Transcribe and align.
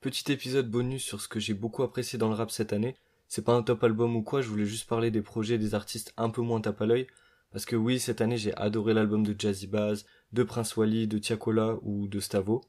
Petit 0.00 0.32
épisode 0.32 0.70
bonus 0.70 1.04
sur 1.04 1.20
ce 1.20 1.28
que 1.28 1.38
j'ai 1.38 1.52
beaucoup 1.52 1.82
apprécié 1.82 2.18
dans 2.18 2.30
le 2.30 2.34
rap 2.34 2.50
cette 2.50 2.72
année. 2.72 2.96
C'est 3.28 3.44
pas 3.44 3.52
un 3.52 3.62
top 3.62 3.84
album 3.84 4.16
ou 4.16 4.22
quoi, 4.22 4.40
je 4.40 4.48
voulais 4.48 4.64
juste 4.64 4.88
parler 4.88 5.10
des 5.10 5.20
projets 5.20 5.58
des 5.58 5.74
artistes 5.74 6.14
un 6.16 6.30
peu 6.30 6.40
moins 6.40 6.62
tape 6.62 6.80
à 6.80 6.86
l'œil. 6.86 7.06
Parce 7.52 7.66
que 7.66 7.76
oui, 7.76 8.00
cette 8.00 8.22
année 8.22 8.38
j'ai 8.38 8.56
adoré 8.56 8.94
l'album 8.94 9.26
de 9.26 9.38
Jazzy 9.38 9.66
Bass, 9.66 10.06
de 10.32 10.42
Prince 10.42 10.74
Wally, 10.74 11.06
de 11.06 11.18
Tiakola 11.18 11.76
ou 11.82 12.08
de 12.08 12.18
Stavo. 12.18 12.62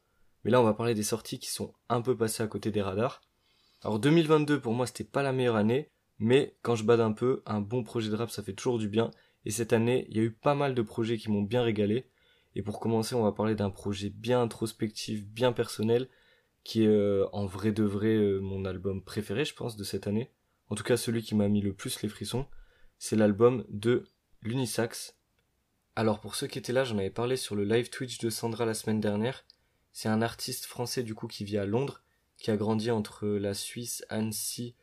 Mais 0.43 0.51
là 0.51 0.59
on 0.59 0.65
va 0.65 0.73
parler 0.73 0.93
des 0.93 1.03
sorties 1.03 1.39
qui 1.39 1.49
sont 1.49 1.73
un 1.87 2.01
peu 2.01 2.17
passées 2.17 2.43
à 2.43 2.47
côté 2.47 2.69
des 2.69 2.81
radars. 2.81 3.21
Alors 3.81 3.99
2022 3.99 4.59
pour 4.59 4.73
moi 4.73 4.85
c'était 4.85 5.05
pas 5.05 5.23
la 5.23 5.31
meilleure 5.31 5.55
année, 5.55 5.89
mais 6.19 6.57
quand 6.63 6.75
je 6.75 6.83
bade 6.83 6.99
un 6.99 7.13
peu, 7.13 7.43
un 7.45 7.61
bon 7.61 7.85
projet 7.85 8.09
de 8.09 8.15
rap 8.17 8.29
ça 8.29 8.43
fait 8.43 8.51
toujours 8.51 8.77
du 8.77 8.89
bien. 8.89 9.09
Et 9.45 9.51
cette 9.51 9.71
année, 9.71 10.05
il 10.09 10.17
y 10.17 10.19
a 10.19 10.23
eu 10.23 10.31
pas 10.33 10.53
mal 10.53 10.75
de 10.75 10.81
projets 10.81 11.17
qui 11.17 11.31
m'ont 11.31 11.43
bien 11.43 11.63
régalé. 11.63 12.09
Et 12.55 12.61
pour 12.61 12.81
commencer, 12.81 13.15
on 13.15 13.23
va 13.23 13.31
parler 13.31 13.55
d'un 13.55 13.69
projet 13.69 14.09
bien 14.09 14.41
introspectif, 14.41 15.23
bien 15.23 15.53
personnel, 15.53 16.09
qui 16.63 16.83
est 16.83 16.87
euh, 16.87 17.27
en 17.33 17.45
vrai 17.45 17.71
de 17.71 17.83
vrai 17.83 18.15
euh, 18.15 18.39
mon 18.39 18.65
album 18.65 19.03
préféré, 19.03 19.45
je 19.45 19.53
pense, 19.53 19.75
de 19.75 19.83
cette 19.83 20.07
année. 20.07 20.31
En 20.69 20.75
tout 20.75 20.83
cas, 20.83 20.97
celui 20.97 21.21
qui 21.23 21.35
m'a 21.35 21.47
mis 21.47 21.61
le 21.61 21.73
plus 21.73 22.01
les 22.01 22.09
frissons, 22.09 22.45
c'est 22.97 23.15
l'album 23.15 23.65
de 23.69 24.07
l'Unisax. 24.41 25.17
Alors 25.95 26.19
pour 26.19 26.35
ceux 26.35 26.47
qui 26.47 26.59
étaient 26.59 26.73
là, 26.73 26.83
j'en 26.83 26.97
avais 26.97 27.09
parlé 27.09 27.35
sur 27.35 27.55
le 27.55 27.63
live 27.63 27.89
Twitch 27.89 28.19
de 28.19 28.29
Sandra 28.29 28.65
la 28.65 28.73
semaine 28.73 29.01
dernière. 29.01 29.43
C'est 29.91 30.07
un 30.07 30.21
artiste 30.21 30.65
français 30.65 31.03
du 31.03 31.15
coup 31.15 31.27
qui 31.27 31.43
vit 31.43 31.57
à 31.57 31.65
Londres, 31.65 32.01
qui 32.37 32.49
a 32.51 32.57
grandi 32.57 32.89
entre 32.91 33.27
la 33.27 33.53
Suisse, 33.53 34.05
Annecy 34.07 34.75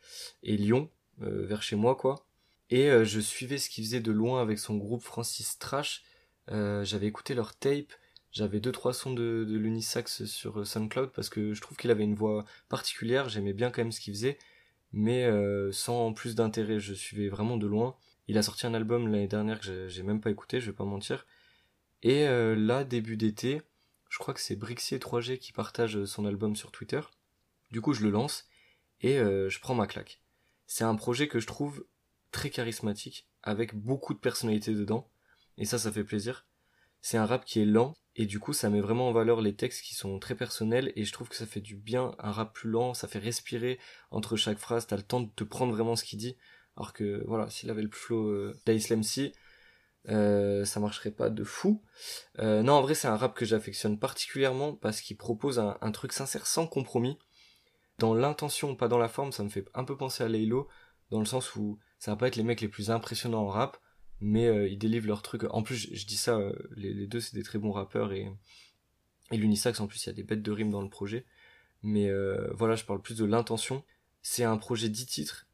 et 0.43 0.57
Lyon, 0.57 0.91
euh, 1.23 1.47
vers 1.47 1.63
chez 1.63 1.77
moi 1.77 1.97
quoi. 1.97 2.27
Et 2.71 2.91
je 3.07 3.19
suivais 3.19 3.57
ce 3.57 3.71
qu'il 3.71 3.83
faisait 3.83 4.01
de 4.01 4.13
loin 4.13 4.43
avec 4.43 4.59
son 4.59 4.77
groupe 4.77 5.03
Francis 5.03 5.59
Trash. 5.59 6.03
J'avais 6.49 7.07
écouté 7.07 7.33
leur 7.33 7.57
tape 7.57 7.95
j'avais 8.33 8.61
deux 8.61 8.73
trois 8.73 8.93
sons 8.93 9.13
de, 9.13 9.45
de 9.49 9.57
l'Unisax 9.57 10.25
sur 10.25 10.61
euh, 10.61 10.65
SoundCloud 10.65 11.11
parce 11.13 11.29
que 11.29 11.55
je 11.55 11.61
trouve 11.61 11.77
qu'il 11.77 11.91
avait 11.91 12.05
une 12.05 12.15
voix 12.15 12.45
particulière, 12.69 13.29
j'aimais 13.29 13.53
bien 13.53 13.71
quand 13.71 13.83
même 13.83 13.93
ce 13.93 14.01
qu'il 14.01 14.15
faisait, 14.15 14.39
mais 14.93 15.25
euh, 15.25 15.73
sans 15.73 16.13
plus 16.13 16.35
d'intérêt, 16.35 16.81
je 16.81 16.95
suivais 16.95 17.29
vraiment 17.29 17.57
de 17.57 17.67
loin. 17.67 17.97
Il 18.27 18.37
a 18.39 18.43
sorti 18.43 18.67
un 18.67 18.75
album 18.75 19.09
l'année 19.09 19.29
dernière 19.29 19.61
que 19.61 19.89
j'ai 19.89 20.03
même 20.03 20.21
pas 20.21 20.31
écouté, 20.31 20.61
je 20.61 20.71
vais 20.71 20.77
pas 20.77 20.85
mentir. 20.85 21.27
Et 22.03 22.29
euh, 22.29 22.55
là, 22.55 22.85
début 22.85 23.17
d'été, 23.17 23.63
je 24.11 24.19
crois 24.19 24.35
que 24.35 24.41
c'est 24.41 24.57
Brixier 24.57 24.99
3G 24.99 25.39
qui 25.39 25.53
partage 25.53 26.05
son 26.05 26.27
album 26.27 26.55
sur 26.55 26.71
Twitter. 26.71 27.01
Du 27.71 27.81
coup, 27.81 27.95
je 27.95 28.03
le 28.03 28.11
lance 28.11 28.47
et 29.01 29.19
je 29.19 29.61
prends 29.61 29.75
ma 29.75 29.87
claque. 29.87 30.23
C'est 30.67 30.85
un 30.85 30.97
projet 30.97 31.29
que 31.29 31.39
je 31.39 31.47
trouve 31.47 31.85
très 32.31 32.51
charismatique, 32.51 33.29
avec 33.43 33.75
beaucoup 33.75 34.15
de 34.15 34.19
personnalité 34.19 34.75
dedans, 34.75 35.09
et 35.57 35.65
ça, 35.65 35.79
ça 35.79 35.93
fait 35.93 36.05
plaisir. 36.05 36.47
C'est 37.01 37.17
un 37.17 37.27
rap 37.27 37.45
qui 37.45 37.61
est 37.61 37.65
lent, 37.65 37.95
et 38.19 38.27
du 38.27 38.41
coup, 38.41 38.53
ça 38.53 38.69
met 38.69 38.81
vraiment 38.81 39.09
en 39.09 39.13
valeur 39.13 39.41
les 39.41 39.55
textes 39.55 39.85
qui 39.85 39.95
sont 39.95 40.19
très 40.19 40.35
personnels 40.35 40.93
et 40.97 41.05
je 41.05 41.13
trouve 41.13 41.29
que 41.29 41.37
ça 41.37 41.47
fait 41.47 41.61
du 41.61 41.77
bien 41.77 42.17
un 42.19 42.33
rap 42.33 42.53
plus 42.53 42.69
lent, 42.69 42.93
ça 42.93 43.07
fait 43.07 43.21
respirer 43.21 43.79
entre 44.11 44.35
chaque 44.35 44.59
phrase, 44.59 44.89
t'as 44.89 44.97
le 44.97 45.05
temps 45.05 45.21
de 45.21 45.31
te 45.31 45.45
prendre 45.45 45.73
vraiment 45.73 45.95
ce 45.95 46.03
qu'il 46.03 46.19
dit. 46.19 46.37
Alors 46.77 46.93
que 46.93 47.23
voilà, 47.29 47.49
s'il 47.49 47.71
avait 47.71 47.83
le 47.83 47.91
flow 47.93 48.29
euh, 48.29 48.61
C, 49.03 49.33
euh, 50.09 50.65
ça 50.65 50.81
marcherait 50.81 51.13
pas 51.13 51.31
de 51.31 51.45
fou. 51.45 51.81
Euh, 52.41 52.65
non, 52.65 52.73
en 52.73 52.83
vrai, 52.83 52.97
c'est 52.97 53.07
un 53.07 53.17
rap 53.17 53.37
que 53.37 53.45
j'affectionne 53.45 54.01
particulièrement 54.01 54.75
parce 54.75 55.01
qu'il 55.01 55.17
propose 55.17 55.61
un, 55.61 55.79
un, 55.81 55.93
truc 55.93 56.13
sincère 56.13 56.49
sans 56.49 56.67
compromis. 56.67 57.21
Dans 58.01 58.15
l'intention, 58.15 58.75
pas 58.75 58.89
dans 58.89 58.99
la 58.99 59.09
forme, 59.09 59.31
ça 59.31 59.45
me 59.45 59.49
fait 59.49 59.65
un 59.75 59.85
peu 59.85 59.97
penser 59.97 60.25
à 60.25 60.29
Laylo, 60.29 60.67
dans 61.11 61.21
le 61.21 61.25
sens 61.25 61.55
où 61.55 61.79
ça 62.01 62.11
va 62.11 62.17
pas 62.17 62.27
être 62.27 62.37
les 62.37 62.43
mecs 62.43 62.63
les 62.63 62.69
plus 62.69 62.91
impressionnants 62.91 63.43
en 63.43 63.49
rap, 63.49 63.79
mais 64.21 64.47
euh, 64.47 64.69
ils 64.69 64.79
délivrent 64.79 65.07
leur 65.07 65.23
truc. 65.23 65.45
En 65.51 65.63
plus, 65.63 65.89
je, 65.93 66.07
dis 66.07 66.17
ça, 66.17 66.37
euh, 66.37 66.53
les, 66.77 67.07
deux 67.07 67.21
c'est 67.21 67.35
des 67.35 67.43
très 67.43 67.59
bons 67.59 67.71
rappeurs 67.71 68.13
et, 68.13 68.31
et 69.31 69.37
l'Unisax 69.37 69.81
en 69.81 69.87
plus 69.87 70.05
il 70.05 70.07
y 70.09 70.11
a 70.11 70.15
des 70.15 70.23
bêtes 70.23 70.43
de 70.43 70.51
rimes 70.51 70.71
dans 70.71 70.83
le 70.83 70.89
projet. 70.89 71.25
Mais 71.83 72.09
euh, 72.09 72.51
voilà, 72.55 72.75
je 72.75 72.85
parle 72.85 73.01
plus 73.01 73.17
de 73.17 73.25
l'intention. 73.25 73.85
C'est 74.23 74.45
un 74.45 74.57
projet 74.57 74.89
10 74.89 75.07
titres. 75.07 75.47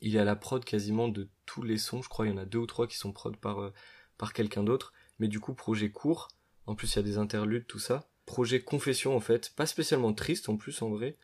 Il 0.00 0.16
est 0.16 0.20
à 0.20 0.24
la 0.24 0.36
prod 0.36 0.64
quasiment 0.64 1.08
de 1.08 1.28
tous 1.46 1.62
les 1.62 1.78
sons. 1.78 2.02
Je 2.02 2.08
crois 2.08 2.26
il 2.26 2.30
y 2.30 2.34
en 2.34 2.38
a 2.38 2.44
deux 2.44 2.58
ou 2.58 2.66
trois 2.66 2.86
qui 2.86 2.96
sont 2.96 3.12
prod 3.12 3.36
par, 3.36 3.72
par 4.16 4.32
quelqu'un 4.32 4.64
d'autre. 4.64 4.92
Mais 5.18 5.28
du 5.28 5.40
coup, 5.40 5.54
projet 5.54 5.90
court. 5.90 6.28
En 6.66 6.74
plus, 6.74 6.92
il 6.92 6.96
y 6.96 6.98
a 6.98 7.02
des 7.02 7.18
interludes, 7.18 7.66
tout 7.66 7.78
ça. 7.78 8.08
Projet 8.26 8.60
confession 8.60 9.16
en 9.16 9.20
fait. 9.20 9.52
Pas 9.56 9.66
spécialement 9.66 10.12
triste 10.12 10.48
en 10.48 10.56
plus 10.56 10.82
en 10.82 10.90
vrai. 10.90 11.16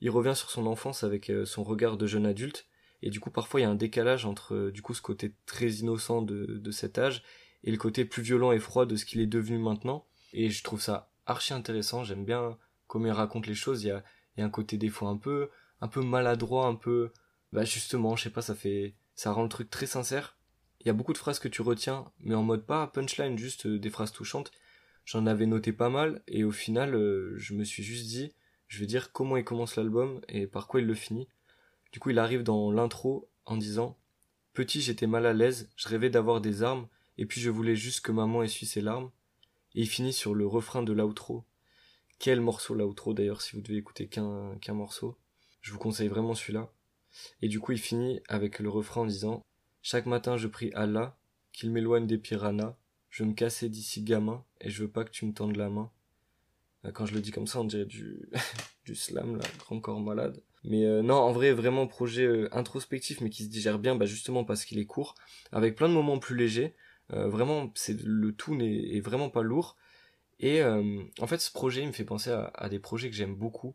Il 0.00 0.10
revient 0.10 0.34
sur 0.34 0.50
son 0.50 0.66
enfance 0.66 1.04
avec 1.04 1.30
son 1.44 1.64
regard 1.64 1.96
de 1.96 2.06
jeune 2.06 2.26
adulte 2.26 2.67
et 3.02 3.10
du 3.10 3.20
coup 3.20 3.30
parfois 3.30 3.60
il 3.60 3.62
y 3.62 3.66
a 3.66 3.70
un 3.70 3.74
décalage 3.74 4.26
entre 4.26 4.54
euh, 4.54 4.72
du 4.72 4.82
coup 4.82 4.94
ce 4.94 5.02
côté 5.02 5.34
très 5.46 5.68
innocent 5.68 6.22
de, 6.22 6.46
de 6.46 6.70
cet 6.70 6.98
âge 6.98 7.22
et 7.64 7.70
le 7.70 7.76
côté 7.76 8.04
plus 8.04 8.22
violent 8.22 8.52
et 8.52 8.58
froid 8.58 8.86
de 8.86 8.96
ce 8.96 9.04
qu'il 9.04 9.20
est 9.20 9.26
devenu 9.26 9.58
maintenant. 9.58 10.06
Et 10.32 10.50
je 10.50 10.62
trouve 10.62 10.80
ça 10.80 11.10
archi 11.26 11.54
intéressant. 11.54 12.04
J'aime 12.04 12.24
bien 12.24 12.56
comment 12.86 13.06
il 13.06 13.12
raconte 13.12 13.46
les 13.46 13.54
choses. 13.54 13.82
Il 13.82 13.88
y 13.88 13.90
a, 13.90 14.04
il 14.36 14.40
y 14.40 14.42
a 14.42 14.46
un 14.46 14.50
côté 14.50 14.76
des 14.76 14.88
fois 14.88 15.08
un 15.08 15.16
peu 15.16 15.50
un 15.80 15.88
peu 15.88 16.02
maladroit 16.02 16.66
un 16.66 16.74
peu 16.74 17.12
bah 17.52 17.64
justement 17.64 18.16
je 18.16 18.24
sais 18.24 18.30
pas 18.30 18.42
ça 18.42 18.56
fait 18.56 18.94
ça 19.14 19.32
rend 19.32 19.42
le 19.44 19.48
truc 19.48 19.70
très 19.70 19.86
sincère. 19.86 20.36
Il 20.80 20.86
y 20.86 20.90
a 20.90 20.92
beaucoup 20.92 21.12
de 21.12 21.18
phrases 21.18 21.38
que 21.38 21.48
tu 21.48 21.62
retiens 21.62 22.04
mais 22.20 22.34
en 22.34 22.42
mode 22.42 22.66
pas 22.66 22.86
punchline 22.88 23.38
juste 23.38 23.66
euh, 23.66 23.78
des 23.78 23.90
phrases 23.90 24.12
touchantes. 24.12 24.50
J'en 25.04 25.26
avais 25.26 25.46
noté 25.46 25.72
pas 25.72 25.88
mal 25.88 26.22
et 26.28 26.44
au 26.44 26.50
final 26.50 26.94
euh, 26.94 27.34
je 27.36 27.54
me 27.54 27.64
suis 27.64 27.82
juste 27.82 28.06
dit 28.06 28.32
je 28.66 28.80
vais 28.80 28.86
dire 28.86 29.12
comment 29.12 29.36
il 29.36 29.44
commence 29.44 29.76
l'album 29.76 30.20
et 30.28 30.46
par 30.46 30.66
quoi 30.66 30.80
il 30.80 30.86
le 30.86 30.94
finit 30.94 31.28
du 31.92 32.00
coup, 32.00 32.10
il 32.10 32.18
arrive 32.18 32.42
dans 32.42 32.70
l'intro 32.70 33.28
en 33.46 33.56
disant 33.56 33.98
Petit, 34.52 34.80
j'étais 34.80 35.06
mal 35.06 35.26
à 35.26 35.32
l'aise, 35.32 35.70
je 35.76 35.88
rêvais 35.88 36.10
d'avoir 36.10 36.40
des 36.40 36.62
armes, 36.62 36.88
et 37.16 37.26
puis 37.26 37.40
je 37.40 37.50
voulais 37.50 37.76
juste 37.76 38.00
que 38.00 38.12
maman 38.12 38.42
essuie 38.42 38.66
ses 38.66 38.80
larmes. 38.80 39.10
Et 39.74 39.82
il 39.82 39.88
finit 39.88 40.12
sur 40.12 40.34
le 40.34 40.46
refrain 40.46 40.82
de 40.82 40.92
l'outro. 40.92 41.44
Quel 42.18 42.40
morceau 42.40 42.74
l'outro 42.74 43.14
d'ailleurs, 43.14 43.40
si 43.40 43.54
vous 43.54 43.62
devez 43.62 43.78
écouter 43.78 44.08
qu'un 44.08 44.74
morceau. 44.74 45.16
Je 45.60 45.72
vous 45.72 45.78
conseille 45.78 46.08
vraiment 46.08 46.34
celui-là. 46.34 46.72
Et 47.42 47.48
du 47.48 47.60
coup, 47.60 47.72
il 47.72 47.78
finit 47.78 48.20
avec 48.28 48.58
le 48.58 48.68
refrain 48.68 49.02
en 49.02 49.06
disant 49.06 49.44
Chaque 49.82 50.06
matin, 50.06 50.36
je 50.36 50.48
prie 50.48 50.72
Allah 50.74 51.16
qu'il 51.52 51.70
m'éloigne 51.70 52.06
des 52.06 52.18
piranhas. 52.18 52.76
Je 53.10 53.24
me 53.24 53.32
cassais 53.32 53.68
d'ici 53.68 54.02
gamin, 54.02 54.44
et 54.60 54.70
je 54.70 54.82
veux 54.82 54.90
pas 54.90 55.04
que 55.04 55.10
tu 55.10 55.24
me 55.24 55.32
tendes 55.32 55.56
la 55.56 55.70
main. 55.70 55.90
Quand 56.92 57.06
je 57.06 57.14
le 57.14 57.20
dis 57.20 57.30
comme 57.30 57.46
ça, 57.46 57.60
on 57.60 57.64
dirait 57.64 57.86
du, 57.86 58.28
du 58.84 58.94
slam, 58.94 59.36
là, 59.36 59.44
grand 59.58 59.80
corps 59.80 60.00
malade. 60.00 60.42
Mais 60.64 60.84
euh, 60.84 61.02
non, 61.02 61.14
en 61.14 61.32
vrai, 61.32 61.52
vraiment 61.52 61.86
projet 61.86 62.24
euh, 62.24 62.48
introspectif, 62.52 63.20
mais 63.20 63.30
qui 63.30 63.44
se 63.44 63.48
digère 63.48 63.78
bien, 63.78 63.94
bah 63.94 64.06
justement 64.06 64.44
parce 64.44 64.64
qu'il 64.64 64.78
est 64.78 64.86
court, 64.86 65.14
avec 65.52 65.76
plein 65.76 65.88
de 65.88 65.94
moments 65.94 66.18
plus 66.18 66.36
légers. 66.36 66.74
Euh, 67.12 67.28
vraiment, 67.28 67.72
c'est 67.74 68.00
le 68.02 68.32
tout 68.32 68.54
n'est 68.54 69.00
vraiment 69.00 69.30
pas 69.30 69.42
lourd. 69.42 69.76
Et 70.40 70.62
en 70.62 71.26
fait, 71.26 71.38
ce 71.38 71.50
projet, 71.50 71.82
il 71.82 71.88
me 71.88 71.92
fait 71.92 72.04
penser 72.04 72.30
à, 72.30 72.68
des 72.68 72.78
projets 72.78 73.10
que 73.10 73.16
j'aime 73.16 73.34
beaucoup, 73.34 73.74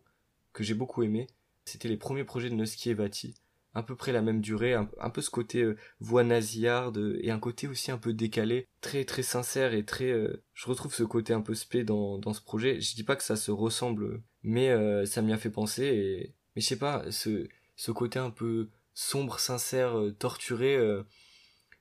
que 0.54 0.64
j'ai 0.64 0.74
beaucoup 0.74 1.04
aimé. 1.04 1.28
C'était 1.66 1.90
les 1.90 1.98
premiers 1.98 2.24
projets 2.24 2.50
de 2.50 2.56
Nusky 2.56 2.92
et 2.92 2.94
Vati, 2.94 3.34
à 3.74 3.84
peu 3.84 3.98
près 3.98 4.14
la 4.14 4.22
même 4.22 4.40
durée, 4.40 4.74
un, 4.74 5.10
peu 5.10 5.22
ce 5.22 5.30
côté 5.30 5.70
voix 6.00 6.24
nasillarde 6.24 7.18
et 7.20 7.32
un 7.32 7.40
côté 7.40 7.68
aussi 7.68 7.92
un 7.92 7.98
peu 7.98 8.14
décalé, 8.14 8.70
très 8.80 9.04
très 9.04 9.24
sincère 9.24 9.74
et 9.74 9.84
très. 9.84 10.14
je 10.54 10.68
retrouve 10.68 10.94
ce 10.96 11.04
côté 11.04 11.34
un 11.34 11.42
peu 11.42 11.54
spé 11.54 11.84
dans 11.84 12.18
dans 12.18 12.32
ce 12.32 12.42
projet. 12.42 12.80
Je 12.80 12.96
dis 12.96 13.04
pas 13.04 13.18
que 13.18 13.24
ça 13.24 13.36
se 13.36 13.52
ressemble, 13.52 14.22
mais 14.44 14.74
ça 15.06 15.22
m'y 15.22 15.34
a 15.34 15.38
fait 15.38 15.50
penser 15.50 15.84
et 15.84 16.34
mais 16.56 16.62
je 16.62 16.68
sais 16.68 16.78
pas, 16.78 17.10
ce, 17.12 17.48
ce 17.76 17.92
côté 17.92 18.20
un 18.20 18.30
peu 18.30 18.70
sombre, 18.94 19.40
sincère, 19.40 19.98
euh, 19.98 20.12
torturé, 20.12 20.76
euh, 20.76 21.04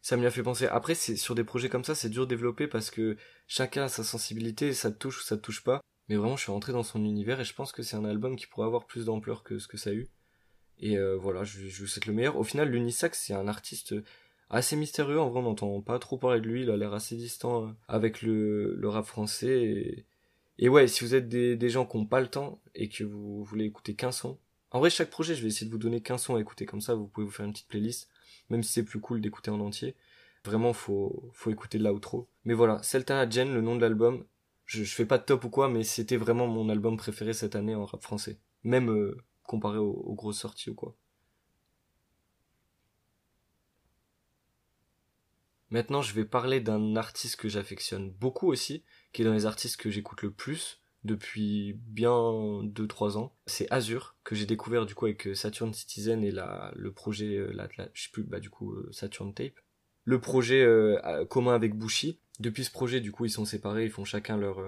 ça 0.01 0.17
m'y 0.17 0.27
a 0.27 0.31
fait 0.31 0.43
penser. 0.43 0.67
Après, 0.67 0.95
c'est 0.95 1.17
sur 1.17 1.35
des 1.35 1.45
projets 1.45 1.69
comme 1.69 1.85
ça, 1.85 1.95
c'est 1.95 2.09
dur 2.09 2.27
de 2.27 2.31
développer 2.31 2.67
parce 2.67 2.91
que 2.91 3.17
chacun 3.47 3.85
a 3.85 3.89
sa 3.89 4.05
sensibilité, 4.05 4.73
ça 4.73 4.91
te 4.91 4.99
touche 4.99 5.21
ou 5.21 5.23
ça 5.23 5.37
te 5.37 5.43
touche 5.43 5.63
pas. 5.63 5.81
Mais 6.09 6.17
vraiment, 6.17 6.37
je 6.37 6.43
suis 6.43 6.53
rentré 6.53 6.73
dans 6.73 6.83
son 6.83 7.05
univers 7.05 7.41
et 7.41 7.45
je 7.45 7.55
pense 7.55 7.73
que 7.73 7.83
c'est 7.83 7.97
un 7.97 8.05
album 8.05 8.37
qui 8.37 8.47
pourrait 8.47 8.67
avoir 8.67 8.87
plus 8.87 9.05
d'ampleur 9.07 9.45
que 9.45 9.59
ce 9.59 9.69
que 9.69 9.77
ça 9.77 9.91
a 9.91 9.93
eu. 9.93 10.09
Et 10.79 10.99
euh, 10.99 11.17
voilà, 11.17 11.45
je, 11.45 11.69
je 11.69 11.81
vous 11.81 11.87
souhaite 11.87 12.07
le 12.07 12.13
meilleur. 12.13 12.37
Au 12.37 12.43
final, 12.43 12.69
l'Unisax, 12.71 13.23
c'est 13.27 13.35
un 13.35 13.47
artiste 13.47 13.95
assez 14.51 14.75
mystérieux. 14.75 15.21
En 15.21 15.31
vrai, 15.31 15.41
on 15.41 15.45
n'entend 15.45 15.81
pas 15.81 15.99
trop 16.01 16.19
parler 16.19 16.41
de 16.41 16.49
lui. 16.49 16.63
Il 16.63 16.71
a 16.71 16.77
l'air 16.77 16.93
assez 16.93 17.17
distant 17.17 17.75
avec 17.87 18.23
le, 18.23 18.75
le 18.75 18.89
rap 18.89 19.07
français. 19.07 19.63
Et, 19.63 20.07
et 20.59 20.69
ouais, 20.69 20.89
si 20.89 21.05
vous 21.05 21.15
êtes 21.15 21.29
des, 21.29 21.57
des 21.57 21.69
gens 21.71 21.87
qui 21.87 21.97
n'ont 21.97 22.07
pas 22.07 22.21
le 22.21 22.29
temps 22.29 22.61
et 22.75 22.89
que 22.89 23.05
vous 23.05 23.45
voulez 23.45 23.67
écouter 23.67 23.95
qu'un 23.95 24.13
son, 24.13 24.39
en 24.73 24.81
vrai, 24.81 24.91
chaque 24.91 25.11
projet, 25.11 25.35
je 25.35 25.43
vais 25.43 25.49
essayer 25.49 25.67
de 25.67 25.73
vous 25.73 25.79
donner 25.79 26.01
qu'un 26.01 26.19
son 26.19 26.37
à 26.37 26.41
écouter 26.41 26.67
comme 26.67 26.81
ça, 26.81 26.95
vous 26.95 27.07
pouvez 27.07 27.27
vous 27.27 27.33
faire 27.33 27.47
une 27.47 27.53
petite 27.53 27.69
playlist, 27.69 28.09
même 28.51 28.63
si 28.63 28.73
c'est 28.73 28.83
plus 28.83 29.01
cool 29.01 29.21
d'écouter 29.21 29.51
en 29.51 29.61
entier. 29.61 29.95
Vraiment, 30.45 30.73
faut, 30.73 31.31
faut 31.35 31.51
écouter 31.51 31.79
de 31.79 31.85
l'outro. 31.85 32.29
Mais 32.45 32.55
voilà, 32.55 32.83
Celta 32.83 33.29
Jen, 33.29 33.53
le 33.53 33.61
nom 33.61 33.77
de 33.77 33.83
l'album, 33.83 34.25
je, 34.65 34.83
je 34.83 34.95
fais 34.95 35.07
pas 35.07 35.19
de 35.19 35.25
top 35.25 35.45
ou 35.45 35.51
quoi, 35.51 35.69
mais 35.69 35.85
c'était 35.85 36.17
vraiment 36.17 36.47
mon 36.49 36.69
album 36.69 36.97
préféré 36.97 37.33
cette 37.35 37.55
année 37.55 37.75
en 37.75 37.85
rap 37.85 38.03
français. 38.03 38.39
Même 38.65 38.91
euh, 38.91 39.17
comparé 39.45 39.79
aux, 39.79 39.93
aux 39.93 40.15
grosses 40.15 40.41
sorties 40.41 40.71
ou 40.71 40.75
quoi. 40.75 40.97
Maintenant, 45.71 46.03
je 46.03 46.13
vais 46.13 46.27
parler 46.27 46.61
d'un 46.61 46.97
artiste 46.97 47.37
que 47.37 47.49
j'affectionne 47.49 48.11
beaucoup 48.11 48.53
aussi, 48.53 48.85
qui 49.13 49.23
est 49.23 49.25
dans 49.25 49.33
les 49.33 49.47
artistes 49.47 49.79
que 49.79 49.91
j'écoute 49.91 50.21
le 50.21 50.31
plus, 50.31 50.82
depuis 51.05 51.75
bien 51.75 52.11
2-3 52.11 53.17
ans. 53.17 53.35
C'est 53.47 53.71
Azure 53.71 54.17
que 54.25 54.35
j'ai 54.35 54.47
découvert 54.47 54.87
du 54.87 54.95
coup 54.95 55.07
avec 55.07 55.27
euh, 55.27 55.35
Saturn 55.35 55.73
Citizen 55.73 56.23
et 56.25 56.31
la, 56.31 56.73
le 56.77 56.93
projet, 56.93 57.37
euh, 57.37 57.53
la, 57.53 57.69
je 57.93 58.05
sais 58.05 58.11
plus, 58.13 58.23
bah 58.23 58.41
du 58.41 58.51
coup 58.51 58.73
euh, 58.73 58.89
Saturn 58.93 59.35
Tape. 59.35 59.61
Le 60.05 60.21
projet 60.21 60.67
commun 61.31 61.55
avec 61.55 61.77
Bushi. 61.77 62.19
Depuis 62.41 62.65
ce 62.65 62.73
projet, 62.73 62.99
du 62.99 63.13
coup, 63.13 63.25
ils 63.25 63.31
sont 63.31 63.45
séparés, 63.45 63.85
ils 63.85 63.91
font 63.91 64.05
chacun 64.05 64.37
leur 64.37 64.59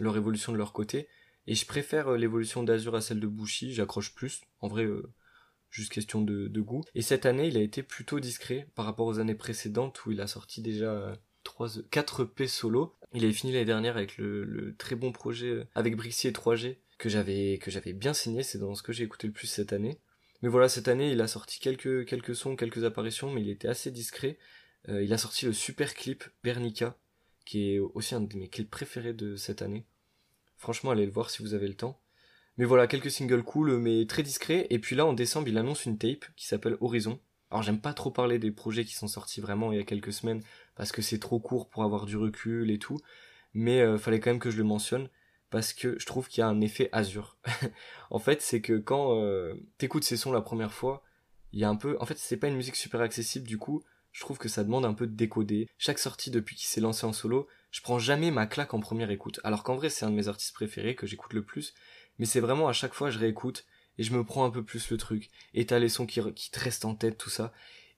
leur 0.00 0.16
évolution 0.16 0.50
de 0.50 0.56
leur 0.56 0.72
côté. 0.72 1.06
Et 1.46 1.54
je 1.54 1.64
préfère 1.64 2.10
l'évolution 2.16 2.64
d'Azur 2.64 2.96
à 2.96 3.00
celle 3.00 3.20
de 3.20 3.28
Bushi, 3.28 3.72
j'accroche 3.72 4.12
plus. 4.16 4.40
En 4.58 4.66
vrai, 4.66 4.88
juste 5.70 5.92
question 5.92 6.22
de, 6.22 6.60
goût. 6.60 6.82
Et 6.96 7.02
cette 7.02 7.24
année, 7.24 7.46
il 7.46 7.56
a 7.56 7.60
été 7.60 7.84
plutôt 7.84 8.18
discret 8.18 8.68
par 8.74 8.84
rapport 8.84 9.06
aux 9.06 9.20
années 9.20 9.36
précédentes 9.36 10.04
où 10.06 10.10
il 10.10 10.20
a 10.20 10.26
sorti 10.26 10.60
déjà 10.60 11.16
3, 11.44 11.68
4 11.90 12.24
P 12.24 12.48
solo. 12.48 12.96
Il 13.12 13.24
avait 13.24 13.32
fini 13.32 13.52
l'année 13.52 13.64
dernière 13.64 13.96
avec 13.96 14.16
le, 14.18 14.74
très 14.78 14.94
bon 14.94 15.12
projet 15.12 15.66
avec 15.74 15.96
Brixie 15.96 16.28
et 16.28 16.32
3G 16.32 16.76
que 16.98 17.08
j'avais 17.08 17.58
que 17.58 17.70
j'avais 17.70 17.92
bien 17.92 18.12
signé, 18.12 18.42
c'est 18.42 18.58
dans 18.58 18.74
ce 18.74 18.82
que 18.82 18.92
j'ai 18.92 19.04
écouté 19.04 19.26
le 19.26 19.32
plus 19.32 19.46
cette 19.46 19.72
année. 19.72 19.98
Mais 20.42 20.48
voilà, 20.48 20.68
cette 20.68 20.88
année, 20.88 21.10
il 21.10 21.20
a 21.20 21.26
sorti 21.26 21.58
quelques 21.58 22.06
quelques 22.06 22.36
sons, 22.36 22.56
quelques 22.56 22.84
apparitions, 22.84 23.30
mais 23.32 23.40
il 23.42 23.50
était 23.50 23.68
assez 23.68 23.90
discret. 23.90 24.38
Euh, 24.88 25.02
il 25.02 25.12
a 25.12 25.18
sorti 25.18 25.46
le 25.46 25.52
super 25.52 25.94
clip 25.94 26.24
Bernica, 26.44 26.96
qui 27.44 27.74
est 27.74 27.78
aussi 27.78 28.14
un 28.14 28.20
de 28.20 28.36
mes 28.36 28.48
clips 28.48 28.70
préférés 28.70 29.12
de 29.12 29.36
cette 29.36 29.62
année. 29.62 29.86
Franchement, 30.56 30.90
allez 30.90 31.06
le 31.06 31.12
voir 31.12 31.30
si 31.30 31.42
vous 31.42 31.54
avez 31.54 31.68
le 31.68 31.74
temps. 31.74 32.00
Mais 32.58 32.64
voilà, 32.64 32.86
quelques 32.86 33.10
singles 33.10 33.42
cool, 33.42 33.78
mais 33.78 34.06
très 34.06 34.22
discrets. 34.22 34.66
Et 34.70 34.78
puis 34.78 34.94
là, 34.94 35.06
en 35.06 35.14
décembre, 35.14 35.48
il 35.48 35.58
annonce 35.58 35.86
une 35.86 35.98
tape 35.98 36.26
qui 36.36 36.46
s'appelle 36.46 36.76
Horizon. 36.80 37.18
Alors 37.50 37.62
j'aime 37.62 37.80
pas 37.80 37.92
trop 37.92 38.10
parler 38.10 38.38
des 38.38 38.52
projets 38.52 38.84
qui 38.84 38.94
sont 38.94 39.08
sortis 39.08 39.40
vraiment 39.40 39.72
il 39.72 39.78
y 39.78 39.80
a 39.80 39.84
quelques 39.84 40.12
semaines 40.12 40.42
parce 40.76 40.92
que 40.92 41.02
c'est 41.02 41.18
trop 41.18 41.40
court 41.40 41.68
pour 41.68 41.82
avoir 41.82 42.06
du 42.06 42.16
recul 42.16 42.70
et 42.70 42.78
tout. 42.78 42.98
Mais 43.54 43.80
euh, 43.80 43.98
fallait 43.98 44.20
quand 44.20 44.30
même 44.30 44.38
que 44.38 44.50
je 44.50 44.58
le 44.58 44.64
mentionne 44.64 45.08
parce 45.50 45.72
que 45.72 45.98
je 45.98 46.06
trouve 46.06 46.28
qu'il 46.28 46.40
y 46.40 46.44
a 46.44 46.48
un 46.48 46.60
effet 46.60 46.88
azur. 46.92 47.36
en 48.10 48.18
fait, 48.18 48.40
c'est 48.40 48.60
que 48.60 48.78
quand 48.78 49.16
euh, 49.18 49.54
t'écoutes 49.78 50.04
ces 50.04 50.16
sons 50.16 50.32
la 50.32 50.40
première 50.40 50.72
fois, 50.72 51.02
il 51.52 51.58
y 51.58 51.64
a 51.64 51.68
un 51.68 51.76
peu, 51.76 51.96
en 52.00 52.06
fait, 52.06 52.16
c'est 52.18 52.36
pas 52.36 52.46
une 52.46 52.54
musique 52.54 52.76
super 52.76 53.00
accessible, 53.00 53.46
du 53.46 53.58
coup, 53.58 53.82
je 54.12 54.20
trouve 54.20 54.38
que 54.38 54.48
ça 54.48 54.62
demande 54.62 54.84
un 54.84 54.94
peu 54.94 55.08
de 55.08 55.14
décoder. 55.14 55.68
Chaque 55.78 55.98
sortie 55.98 56.30
depuis 56.30 56.54
qu'il 56.54 56.68
s'est 56.68 56.80
lancé 56.80 57.04
en 57.04 57.12
solo, 57.12 57.48
je 57.72 57.80
prends 57.80 57.98
jamais 57.98 58.30
ma 58.30 58.46
claque 58.46 58.74
en 58.74 58.80
première 58.80 59.10
écoute. 59.10 59.40
Alors 59.42 59.64
qu'en 59.64 59.76
vrai, 59.76 59.90
c'est 59.90 60.04
un 60.04 60.10
de 60.10 60.16
mes 60.16 60.28
artistes 60.28 60.54
préférés 60.54 60.94
que 60.94 61.06
j'écoute 61.06 61.32
le 61.32 61.44
plus, 61.44 61.74
mais 62.18 62.26
c'est 62.26 62.40
vraiment 62.40 62.68
à 62.68 62.72
chaque 62.72 62.94
fois 62.94 63.10
je 63.10 63.18
réécoute 63.18 63.64
et 64.00 64.02
je 64.02 64.14
me 64.14 64.24
prends 64.24 64.46
un 64.46 64.50
peu 64.50 64.64
plus 64.64 64.90
le 64.90 64.96
truc. 64.96 65.28
Et 65.52 65.66
t'as 65.66 65.78
les 65.78 65.90
sons 65.90 66.06
qui, 66.06 66.22
te 66.22 66.58
restent 66.58 66.86
en 66.86 66.94
tête, 66.94 67.18
tout 67.18 67.28
ça. 67.28 67.52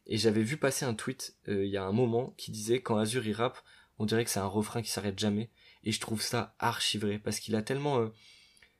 Et 0.08 0.18
j'avais 0.18 0.42
vu 0.42 0.56
passer 0.56 0.84
un 0.84 0.94
tweet 0.94 1.36
euh, 1.46 1.64
il 1.64 1.70
y 1.70 1.76
a 1.76 1.84
un 1.84 1.92
moment 1.92 2.34
qui 2.36 2.50
disait 2.50 2.82
quand 2.82 2.96
Azur 2.96 3.24
il 3.24 3.34
rappe, 3.34 3.62
on 4.00 4.04
dirait 4.04 4.24
que 4.24 4.30
c'est 4.30 4.40
un 4.40 4.46
refrain 4.46 4.82
qui 4.82 4.90
s'arrête 4.90 5.16
jamais 5.16 5.48
et 5.84 5.92
je 5.92 6.00
trouve 6.00 6.20
ça 6.20 6.56
archi 6.58 6.98
vrai 6.98 7.20
parce 7.20 7.38
qu'il 7.38 7.54
a 7.54 7.62
tellement 7.62 8.00
euh, 8.00 8.08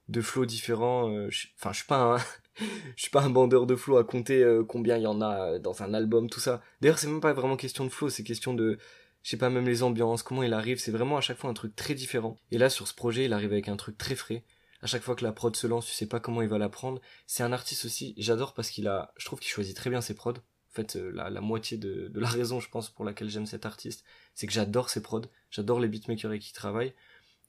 de 0.09 0.21
flots 0.21 0.47
différents 0.47 1.11
euh, 1.11 1.29
enfin 1.61 1.71
je 1.71 1.79
suis 1.79 1.87
pas 1.87 2.01
un 2.01 2.17
je 2.97 3.03
suis 3.03 3.11
pas 3.11 3.23
un 3.23 3.31
bandeur 3.31 3.67
de 3.67 3.77
flots 3.77 3.99
à 3.99 4.05
compter 4.05 4.45
combien 4.69 4.97
il 4.97 5.03
y 5.03 5.07
en 5.07 5.21
a 5.21 5.61
dans 5.61 5.83
un 5.85 5.95
album 5.95 6.29
tout 6.29 6.41
ça 6.41 6.61
d'ailleurs 6.81 6.99
c'est 6.99 7.07
même 7.07 7.21
pas 7.21 7.33
vraiment 7.33 7.57
question 7.57 7.85
de 7.85 7.91
flow 7.91 8.09
c'est 8.09 8.25
question 8.25 8.53
de 8.53 8.79
je 9.23 9.31
sais 9.31 9.37
pas 9.37 9.49
même 9.49 9.67
les 9.67 9.85
ambiances 9.85 10.25
comment 10.25 10.43
il 10.43 10.53
arrive 10.53 10.81
c'est 10.81 10.91
vraiment 10.91 11.19
à 11.19 11.21
chaque 11.21 11.39
fois 11.39 11.51
un 11.51 11.55
truc 11.55 11.77
très 11.77 11.95
différent 11.95 12.37
et 12.51 12.59
là 12.59 12.69
sur 12.69 12.89
ce 12.89 12.95
projet 12.95 13.27
il 13.27 13.33
arrive 13.33 13.53
avec 13.53 13.69
un 13.69 13.77
truc 13.77 13.97
très 13.97 14.17
frais 14.17 14.43
à 14.83 14.87
chaque 14.87 15.03
fois 15.03 15.17
que 15.17 15.25
la 15.25 15.33
prod 15.33 15.55
se 15.57 15.67
lance 15.67 15.87
tu 15.87 15.93
sais 15.93 16.07
pas 16.07 16.21
comment 16.21 16.43
il 16.43 16.49
va 16.49 16.59
la 16.59 16.69
prendre 16.69 17.01
c'est 17.27 17.43
un 17.43 17.53
artiste 17.53 17.85
aussi 17.85 18.15
j'adore 18.19 18.55
parce 18.55 18.71
qu'il 18.71 18.89
a 18.89 19.13
je 19.17 19.25
trouve 19.25 19.39
qu'il 19.41 19.51
choisit 19.51 19.77
très 19.77 19.91
bien 19.91 20.01
ses 20.01 20.15
prods 20.15 20.35
en 20.35 20.75
fait, 20.75 20.95
la, 20.95 21.29
la 21.29 21.43
moitié 21.43 21.77
de, 21.77 22.09
de, 22.09 22.19
la 22.19 22.31
raison, 22.31 22.59
je 22.59 22.71
pense, 22.71 22.89
pour 22.89 23.05
laquelle 23.05 23.29
j'aime 23.29 23.45
cet 23.45 23.67
artiste, 23.67 24.05
c'est 24.35 24.47
que 24.47 24.55
j'adore 24.55 24.89
ses 24.89 25.03
prods, 25.03 25.21
j'adore 25.51 25.79
les 25.79 25.87
beatmakers 25.87 26.31
avec 26.31 26.41
qui 26.41 26.49
il 26.49 26.55
travaille, 26.55 26.95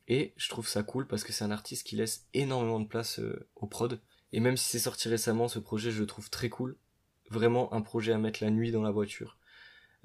et 0.08 0.34
je 0.36 0.50
trouve 0.50 0.68
ça 0.68 0.84
cool 0.84 1.08
parce 1.08 1.24
que 1.24 1.32
c'est 1.32 1.44
un 1.44 1.52
artiste 1.52 1.88
qui 1.88 1.96
laisse 1.96 2.28
énormément 2.34 2.80
de 2.80 2.88
place 2.88 3.20
euh, 3.20 3.48
aux 3.56 3.68
prods. 3.68 3.98
Et 4.32 4.40
même 4.40 4.58
si 4.58 4.70
c'est 4.70 4.80
sorti 4.80 5.08
récemment, 5.08 5.48
ce 5.48 5.60
projet, 5.60 5.92
je 5.92 6.02
le 6.02 6.08
trouve 6.08 6.30
très 6.30 6.50
cool. 6.50 6.78
Vraiment 7.30 7.74
un 7.74 7.82
projet 7.82 8.12
à 8.12 8.18
mettre 8.18 8.44
la 8.44 8.50
nuit 8.50 8.72
dans 8.72 8.82
la 8.82 8.92
voiture. 8.92 9.38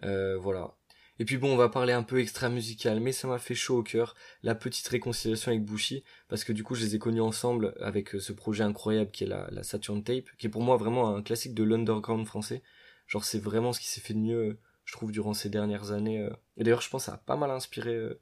Euh, 0.05 0.39
voilà. 0.39 0.77
Et 1.19 1.25
puis 1.25 1.37
bon, 1.37 1.53
on 1.53 1.57
va 1.57 1.69
parler 1.69 1.93
un 1.93 2.05
peu 2.05 2.21
extra 2.21 2.49
musical, 2.49 3.01
mais 3.01 3.13
ça 3.13 3.27
m'a 3.27 3.39
fait 3.39 3.55
chaud 3.55 3.79
au 3.79 3.83
cœur, 3.83 4.15
la 4.43 4.55
petite 4.55 4.87
réconciliation 4.87 5.51
avec 5.51 5.65
Bushi, 5.65 6.05
parce 6.29 6.45
que 6.45 6.53
du 6.53 6.63
coup 6.63 6.75
je 6.77 6.85
les 6.85 6.95
ai 6.95 6.99
connus 6.99 7.21
ensemble 7.21 7.75
avec 7.81 8.15
euh, 8.15 8.21
ce 8.21 8.33
projet 8.33 8.63
incroyable 8.63 9.11
qui 9.11 9.25
est 9.25 9.27
la, 9.27 9.63
Saturn 9.63 10.03
Tape, 10.05 10.27
qui 10.39 10.47
est 10.47 10.51
pour 10.51 10.63
moi 10.63 10.77
vraiment 10.77 11.17
un 11.17 11.23
classique 11.23 11.55
de 11.55 11.65
l'underground 11.65 12.25
français. 12.25 12.63
Genre 13.09 13.25
c'est 13.25 13.41
vraiment 13.41 13.73
ce 13.73 13.81
qui 13.81 13.89
s'est 13.89 14.01
fait 14.01 14.15
de 14.15 14.21
mieux, 14.21 14.59
je 14.85 14.93
trouve, 14.93 15.11
durant 15.11 15.35
ces 15.35 15.49
dernières 15.49 15.91
années. 15.91 16.21
Euh. 16.21 16.31
Et 16.57 16.63
d'ailleurs 16.63 16.83
je 16.83 16.91
pense 16.91 17.03
que 17.03 17.07
ça 17.07 17.15
a 17.15 17.19
pas 17.19 17.37
mal 17.37 17.51
inspiré 17.51 17.95
euh, 17.95 18.21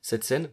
cette 0.00 0.24
scène. 0.24 0.50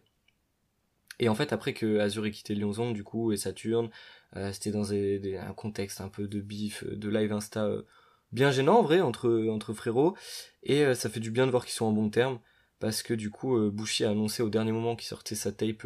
Et 1.20 1.30
en 1.30 1.36
fait 1.36 1.54
après 1.54 1.74
que 1.74 2.00
Azure 2.00 2.26
ait 2.26 2.32
quitté 2.32 2.56
Lyonzon 2.56 2.92
du 2.92 3.06
coup 3.06 3.32
et 3.32 3.38
Saturne, 3.38 3.90
euh, 4.36 4.52
c'était 4.52 4.72
dans 4.72 4.92
un 4.92 5.54
contexte 5.56 6.02
un 6.02 6.10
peu 6.10 6.28
de 6.28 6.42
bif, 6.42 6.84
de 6.84 7.08
live 7.08 7.32
Insta 7.32 7.70
bien 8.36 8.52
gênant 8.52 8.80
en 8.80 8.84
vrai 8.84 9.02
entre, 9.02 9.48
entre 9.50 9.74
frérots. 9.74 10.16
Et 10.62 10.94
ça 10.94 11.10
fait 11.10 11.20
du 11.20 11.32
bien 11.32 11.48
de 11.48 11.52
voir 11.52 11.66
qu'ils 11.66 11.74
sont 11.74 11.86
en 11.86 11.92
bon 11.92 12.10
terme. 12.10 12.40
Parce 12.80 13.02
que 13.02 13.14
du 13.14 13.32
coup 13.32 13.58
Bushi 13.72 14.04
a 14.04 14.12
annoncé 14.12 14.44
au 14.44 14.50
dernier 14.50 14.72
moment 14.72 14.96
qu'il 14.96 15.08
sortait 15.08 15.36
sa 15.36 15.52
tape 15.52 15.84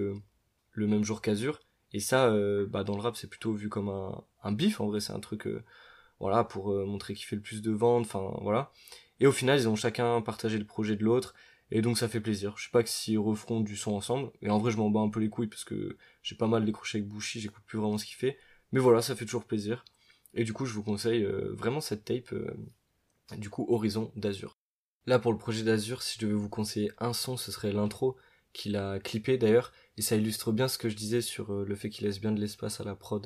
le 0.71 0.87
même 0.87 1.03
jour 1.03 1.21
qu'Azure. 1.21 1.59
Et 1.93 1.99
ça, 1.99 2.33
bah, 2.67 2.83
dans 2.83 2.95
le 2.95 3.01
rap, 3.01 3.15
c'est 3.15 3.29
plutôt 3.29 3.53
vu 3.53 3.69
comme 3.69 3.89
un, 3.89 4.23
un 4.43 4.51
bif. 4.51 4.81
En 4.81 4.87
vrai, 4.87 4.99
c'est 4.99 5.13
un 5.13 5.19
truc 5.19 5.47
voilà, 6.19 6.43
pour 6.43 6.71
euh, 6.71 6.85
montrer 6.85 7.13
qu'il 7.13 7.25
fait 7.25 7.35
le 7.35 7.41
plus 7.41 7.61
de 7.61 7.71
ventes, 7.71 8.05
enfin 8.05 8.37
voilà. 8.41 8.71
Et 9.19 9.27
au 9.27 9.31
final, 9.31 9.59
ils 9.59 9.67
ont 9.67 9.75
chacun 9.75 10.21
partagé 10.21 10.57
le 10.57 10.65
projet 10.65 10.95
de 10.95 11.03
l'autre, 11.03 11.33
et 11.71 11.81
donc 11.81 11.97
ça 11.97 12.07
fait 12.07 12.21
plaisir. 12.21 12.55
Je 12.57 12.65
sais 12.65 12.71
pas 12.71 12.83
que 12.83 12.89
s'ils 12.89 13.19
referont 13.19 13.61
du 13.61 13.75
son 13.75 13.93
ensemble, 13.93 14.31
et 14.41 14.49
en 14.49 14.59
vrai, 14.59 14.71
je 14.71 14.77
m'en 14.77 14.89
bats 14.89 14.99
un 14.99 15.09
peu 15.09 15.19
les 15.19 15.29
couilles 15.29 15.47
parce 15.47 15.63
que 15.63 15.97
j'ai 16.21 16.35
pas 16.35 16.47
mal 16.47 16.65
décroché 16.65 16.99
avec 16.99 17.09
Bushi, 17.09 17.39
j'écoute 17.39 17.63
plus 17.65 17.79
vraiment 17.79 17.97
ce 17.97 18.05
qu'il 18.05 18.15
fait, 18.15 18.37
mais 18.71 18.79
voilà, 18.79 19.01
ça 19.01 19.15
fait 19.15 19.25
toujours 19.25 19.45
plaisir. 19.45 19.85
Et 20.33 20.43
du 20.43 20.53
coup, 20.53 20.65
je 20.65 20.73
vous 20.73 20.83
conseille 20.83 21.23
euh, 21.23 21.53
vraiment 21.53 21.81
cette 21.81 22.05
tape, 22.05 22.31
euh, 22.33 22.53
du 23.37 23.49
coup, 23.49 23.65
Horizon 23.69 24.11
d'Azur. 24.15 24.57
Là, 25.05 25.19
pour 25.19 25.31
le 25.31 25.37
projet 25.37 25.63
d'Azur, 25.63 26.01
si 26.01 26.19
je 26.19 26.25
devais 26.25 26.37
vous 26.37 26.49
conseiller 26.49 26.91
un 26.99 27.13
son, 27.13 27.37
ce 27.37 27.51
serait 27.51 27.71
l'intro 27.71 28.15
qu'il 28.53 28.75
a 28.75 28.99
clippé 28.99 29.37
d'ailleurs, 29.37 29.73
et 29.97 30.01
ça 30.01 30.15
illustre 30.15 30.51
bien 30.51 30.67
ce 30.67 30.77
que 30.77 30.89
je 30.89 30.95
disais 30.95 31.21
sur 31.21 31.53
le 31.53 31.75
fait 31.75 31.89
qu'il 31.89 32.05
laisse 32.05 32.19
bien 32.19 32.31
de 32.31 32.39
l'espace 32.39 32.81
à 32.81 32.83
la 32.83 32.95
prod. 32.95 33.25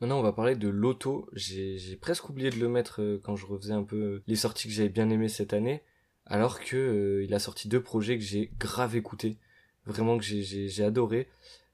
Maintenant, 0.00 0.18
on 0.18 0.22
va 0.22 0.32
parler 0.32 0.56
de 0.56 0.68
l'auto. 0.68 1.28
J'ai 1.34 1.96
presque 2.00 2.30
oublié 2.30 2.48
de 2.48 2.56
le 2.56 2.68
mettre 2.68 3.02
euh, 3.02 3.20
quand 3.22 3.36
je 3.36 3.44
refaisais 3.44 3.74
un 3.74 3.82
peu 3.82 3.96
euh, 3.96 4.22
les 4.26 4.36
sorties 4.36 4.66
que 4.66 4.72
j'avais 4.72 4.88
bien 4.88 5.10
aimées 5.10 5.28
cette 5.28 5.52
année, 5.52 5.82
alors 6.24 6.60
que 6.60 6.76
euh, 6.76 7.24
il 7.24 7.34
a 7.34 7.38
sorti 7.38 7.68
deux 7.68 7.82
projets 7.82 8.16
que 8.16 8.24
j'ai 8.24 8.50
grave 8.58 8.96
écouté, 8.96 9.38
vraiment 9.84 10.16
que 10.16 10.24
j'ai 10.24 10.84
adoré. 10.84 11.28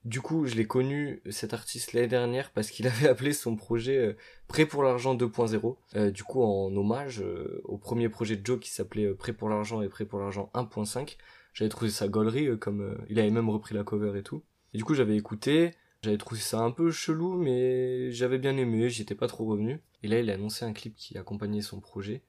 Du 0.06 0.20
coup, 0.20 0.46
je 0.46 0.54
l'ai 0.54 0.66
connu 0.66 1.20
cet 1.30 1.52
artiste 1.52 1.92
l'année 1.92 2.06
dernière 2.06 2.50
parce 2.52 2.70
qu'il 2.70 2.86
avait 2.86 3.08
appelé 3.08 3.32
son 3.32 3.56
projet 3.56 4.16
Prêt 4.46 4.64
pour 4.64 4.82
l'argent 4.82 5.14
2.0. 5.16 6.12
du 6.12 6.22
coup, 6.22 6.42
en 6.42 6.74
hommage 6.76 7.22
au 7.64 7.76
premier 7.76 8.08
projet 8.08 8.36
de 8.36 8.46
Joe 8.46 8.60
qui 8.60 8.70
s'appelait 8.70 9.12
Prêt 9.14 9.32
pour 9.32 9.48
l'argent 9.48 9.82
et 9.82 9.88
Prêt 9.88 10.04
pour 10.04 10.20
l'argent 10.20 10.50
1.5. 10.54 11.16
J'avais 11.52 11.68
trouvé 11.68 11.90
sa 11.90 12.06
gaulerie 12.06 12.56
comme 12.58 12.96
il 13.10 13.18
avait 13.18 13.30
même 13.30 13.50
repris 13.50 13.74
la 13.74 13.82
cover 13.82 14.16
et 14.16 14.22
tout. 14.22 14.42
Du 14.74 14.84
coup, 14.84 14.94
j'avais 14.94 15.16
écouté. 15.16 15.72
J'avais 16.02 16.18
trouvé 16.18 16.40
ça 16.40 16.60
un 16.60 16.70
peu 16.70 16.92
chelou, 16.92 17.36
mais 17.36 18.12
j'avais 18.12 18.38
bien 18.38 18.56
aimé, 18.56 18.88
j'étais 18.90 19.14
pas 19.14 19.26
trop 19.26 19.44
revenu. 19.44 19.80
Et 20.04 20.08
là, 20.08 20.20
il 20.20 20.30
a 20.30 20.34
annoncé 20.34 20.64
un 20.64 20.72
clip 20.72 20.94
qui 20.94 21.18
accompagnait 21.18 21.62
son 21.62 21.80
projet, 21.80 22.22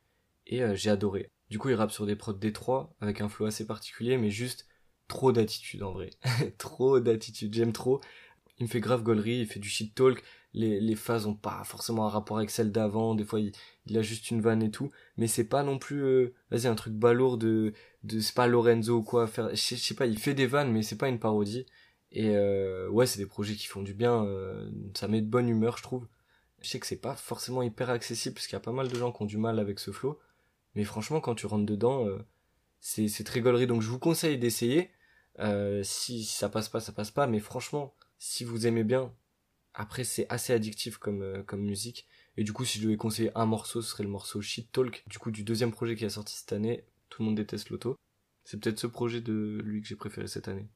et 0.47 0.63
euh, 0.63 0.73
j'ai 0.73 0.89
adoré. 0.89 1.29
Du 1.49 1.59
coup, 1.59 1.69
il 1.69 1.75
rappe 1.75 1.91
sur 1.91 2.05
des 2.05 2.15
prods 2.15 2.33
D3, 2.33 2.89
avec 3.01 3.21
un 3.21 3.29
flow 3.29 3.45
assez 3.45 3.67
particulier, 3.67 4.17
mais 4.17 4.31
juste 4.31 4.67
trop 5.07 5.31
d'attitude 5.31 5.83
en 5.83 5.91
vrai. 5.91 6.09
trop 6.57 6.99
d'attitude, 6.99 7.53
j'aime 7.53 7.73
trop. 7.73 8.01
Il 8.59 8.63
me 8.63 8.69
fait 8.69 8.79
grave 8.79 9.03
gaulerie, 9.03 9.39
il 9.39 9.47
fait 9.47 9.59
du 9.59 9.69
shit 9.69 9.93
talk, 9.93 10.23
les, 10.53 10.79
les 10.79 10.95
phases 10.95 11.27
ont 11.27 11.35
pas 11.35 11.63
forcément 11.63 12.07
un 12.07 12.09
rapport 12.09 12.37
avec 12.37 12.49
celles 12.49 12.71
d'avant, 12.71 13.13
des 13.13 13.23
fois 13.23 13.39
il, 13.39 13.51
il, 13.85 13.97
a 13.97 14.01
juste 14.01 14.31
une 14.31 14.41
vanne 14.41 14.63
et 14.63 14.71
tout, 14.71 14.89
mais 15.17 15.27
c'est 15.27 15.43
pas 15.43 15.61
non 15.61 15.77
plus, 15.77 16.03
euh, 16.03 16.33
vas-y, 16.49 16.65
un 16.65 16.73
truc 16.73 16.93
balourd 16.93 17.37
de, 17.37 17.73
de 18.03 18.19
c'est 18.19 18.33
pas 18.33 18.47
Lorenzo 18.47 18.97
ou 18.97 19.03
quoi, 19.03 19.29
je 19.53 19.55
sais 19.55 19.93
pas, 19.93 20.07
il 20.07 20.17
fait 20.17 20.33
des 20.33 20.47
vannes, 20.47 20.71
mais 20.71 20.81
c'est 20.81 20.97
pas 20.97 21.09
une 21.09 21.19
parodie. 21.19 21.67
Et 22.11 22.35
euh, 22.35 22.89
ouais, 22.89 23.05
c'est 23.05 23.19
des 23.19 23.25
projets 23.25 23.55
qui 23.55 23.67
font 23.67 23.81
du 23.81 23.93
bien. 23.93 24.23
Euh, 24.25 24.69
ça 24.95 25.07
met 25.07 25.21
de 25.21 25.27
bonne 25.27 25.49
humeur, 25.49 25.77
je 25.77 25.83
trouve. 25.83 26.07
Je 26.61 26.69
sais 26.69 26.79
que 26.79 26.87
c'est 26.87 26.95
pas 27.01 27.15
forcément 27.15 27.61
hyper 27.61 27.89
accessible 27.89 28.35
parce 28.35 28.47
qu'il 28.47 28.53
y 28.53 28.57
a 28.57 28.61
pas 28.61 28.71
mal 28.71 28.87
de 28.87 28.95
gens 28.95 29.11
qui 29.11 29.21
ont 29.21 29.25
du 29.25 29.37
mal 29.37 29.59
avec 29.59 29.79
ce 29.79 29.91
flow. 29.91 30.19
Mais 30.75 30.83
franchement, 30.83 31.21
quand 31.21 31.35
tu 31.35 31.45
rentres 31.45 31.65
dedans, 31.65 32.07
euh, 32.07 32.17
c'est 32.79 33.07
c'est 33.07 33.23
très 33.23 33.41
gaulerie. 33.41 33.67
Donc 33.67 33.81
je 33.81 33.89
vous 33.89 33.99
conseille 33.99 34.37
d'essayer. 34.37 34.89
Si 35.83 36.25
ça 36.25 36.49
passe 36.49 36.69
pas, 36.69 36.79
ça 36.79 36.91
passe 36.91 37.11
pas. 37.11 37.27
Mais 37.27 37.39
franchement, 37.39 37.95
si 38.17 38.43
vous 38.43 38.67
aimez 38.67 38.83
bien, 38.83 39.13
après 39.73 40.03
c'est 40.03 40.25
assez 40.29 40.53
addictif 40.53 40.97
comme 40.97 41.43
comme 41.45 41.61
musique. 41.61 42.07
Et 42.37 42.43
du 42.43 42.53
coup, 42.53 42.65
si 42.65 42.79
je 42.79 42.83
devais 42.83 42.97
conseiller 42.97 43.31
un 43.35 43.45
morceau, 43.45 43.81
ce 43.81 43.89
serait 43.89 44.03
le 44.03 44.09
morceau 44.09 44.41
Shit 44.41 44.71
Talk. 44.71 45.03
Du 45.07 45.17
coup, 45.17 45.31
du 45.31 45.43
deuxième 45.43 45.71
projet 45.71 45.95
qui 45.95 46.05
a 46.05 46.09
sorti 46.09 46.35
cette 46.35 46.53
année. 46.53 46.85
Tout 47.09 47.23
le 47.23 47.27
monde 47.27 47.35
déteste 47.35 47.69
l'auto. 47.69 47.95
C'est 48.43 48.59
peut-être 48.59 48.79
ce 48.79 48.87
projet 48.87 49.21
de 49.21 49.59
lui 49.63 49.81
que 49.81 49.87
j'ai 49.87 49.95
préféré 49.95 50.27
cette 50.27 50.47
année. 50.47 50.69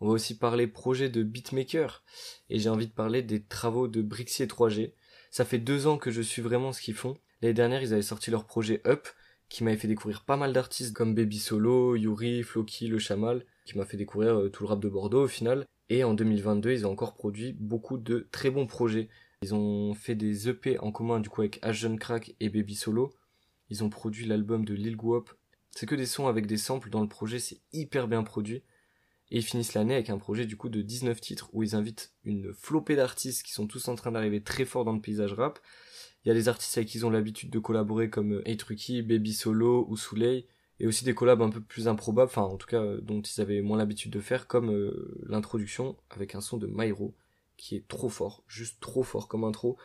On 0.00 0.06
va 0.06 0.12
aussi 0.12 0.38
parler 0.38 0.66
projet 0.66 1.10
de 1.10 1.22
beatmaker. 1.22 2.02
Et 2.48 2.58
j'ai 2.58 2.68
envie 2.70 2.88
de 2.88 2.92
parler 2.92 3.22
des 3.22 3.44
travaux 3.44 3.88
de 3.88 4.00
Brixier 4.00 4.46
3G. 4.46 4.94
Ça 5.30 5.44
fait 5.44 5.58
deux 5.58 5.86
ans 5.86 5.98
que 5.98 6.10
je 6.10 6.22
suis 6.22 6.42
vraiment 6.42 6.72
ce 6.72 6.80
qu'ils 6.80 6.94
font. 6.94 7.18
L'année 7.42 7.54
dernière, 7.54 7.82
ils 7.82 7.92
avaient 7.92 8.02
sorti 8.02 8.30
leur 8.30 8.46
projet 8.46 8.80
Up, 8.86 9.06
qui 9.48 9.64
m'avait 9.64 9.76
fait 9.76 9.88
découvrir 9.88 10.24
pas 10.24 10.36
mal 10.36 10.52
d'artistes 10.52 10.94
comme 10.94 11.14
Baby 11.14 11.38
Solo, 11.38 11.96
Yuri, 11.96 12.42
Floki, 12.42 12.88
Le 12.88 12.98
Chamal, 12.98 13.44
qui 13.64 13.78
m'a 13.78 13.84
fait 13.84 13.96
découvrir 13.96 14.38
euh, 14.38 14.50
tout 14.50 14.64
le 14.64 14.68
rap 14.68 14.80
de 14.80 14.88
Bordeaux 14.88 15.24
au 15.24 15.28
final. 15.28 15.66
Et 15.90 16.04
en 16.04 16.14
2022, 16.14 16.72
ils 16.72 16.86
ont 16.86 16.92
encore 16.92 17.14
produit 17.14 17.52
beaucoup 17.52 17.98
de 17.98 18.28
très 18.32 18.50
bons 18.50 18.66
projets. 18.66 19.08
Ils 19.42 19.54
ont 19.54 19.94
fait 19.94 20.14
des 20.14 20.48
EP 20.48 20.78
en 20.78 20.90
commun 20.92 21.20
du 21.20 21.28
coup 21.28 21.42
avec 21.42 21.58
Ashton 21.62 21.96
Crack 21.96 22.34
et 22.40 22.48
Baby 22.48 22.74
Solo. 22.74 23.14
Ils 23.68 23.84
ont 23.84 23.90
produit 23.90 24.26
l'album 24.26 24.64
de 24.64 24.74
Lil 24.74 24.96
Guop. 24.96 25.30
C'est 25.70 25.86
que 25.86 25.94
des 25.94 26.06
sons 26.06 26.26
avec 26.26 26.46
des 26.46 26.56
samples 26.56 26.88
dans 26.88 27.02
le 27.02 27.08
projet, 27.08 27.38
c'est 27.38 27.60
hyper 27.72 28.08
bien 28.08 28.22
produit. 28.22 28.62
Et 29.30 29.38
ils 29.38 29.42
finissent 29.42 29.74
l'année 29.74 29.94
avec 29.94 30.10
un 30.10 30.18
projet 30.18 30.46
du 30.46 30.56
coup 30.56 30.68
de 30.68 30.82
19 30.82 31.20
titres 31.20 31.50
où 31.52 31.62
ils 31.62 31.74
invitent 31.74 32.12
une 32.24 32.52
flopée 32.54 32.96
d'artistes 32.96 33.42
qui 33.42 33.52
sont 33.52 33.66
tous 33.66 33.88
en 33.88 33.94
train 33.94 34.12
d'arriver 34.12 34.42
très 34.42 34.64
fort 34.64 34.84
dans 34.84 34.92
le 34.92 35.00
paysage 35.00 35.32
rap. 35.32 35.58
Il 36.24 36.28
y 36.28 36.30
a 36.30 36.34
des 36.34 36.48
artistes 36.48 36.76
avec 36.78 36.88
qui 36.88 36.98
ils 36.98 37.06
ont 37.06 37.10
l'habitude 37.10 37.50
de 37.50 37.58
collaborer 37.58 38.08
comme 38.08 38.40
Eitruki, 38.46 39.02
Baby 39.02 39.34
Solo 39.34 39.86
ou 39.88 39.96
Souley 39.96 40.46
et 40.80 40.86
aussi 40.86 41.04
des 41.04 41.14
collabs 41.14 41.42
un 41.42 41.50
peu 41.50 41.60
plus 41.60 41.88
improbables, 41.88 42.30
enfin 42.30 42.42
en 42.42 42.56
tout 42.56 42.66
cas 42.66 42.82
euh, 42.82 43.00
dont 43.00 43.20
ils 43.20 43.40
avaient 43.40 43.62
moins 43.62 43.78
l'habitude 43.78 44.12
de 44.12 44.20
faire, 44.20 44.46
comme 44.46 44.70
euh, 44.70 45.20
l'introduction 45.26 45.96
avec 46.10 46.34
un 46.34 46.40
son 46.40 46.56
de 46.56 46.66
Myro, 46.66 47.14
qui 47.56 47.76
est 47.76 47.86
trop 47.86 48.08
fort, 48.08 48.42
juste 48.48 48.80
trop 48.80 49.02
fort 49.02 49.28
comme 49.28 49.44
intro. 49.44 49.76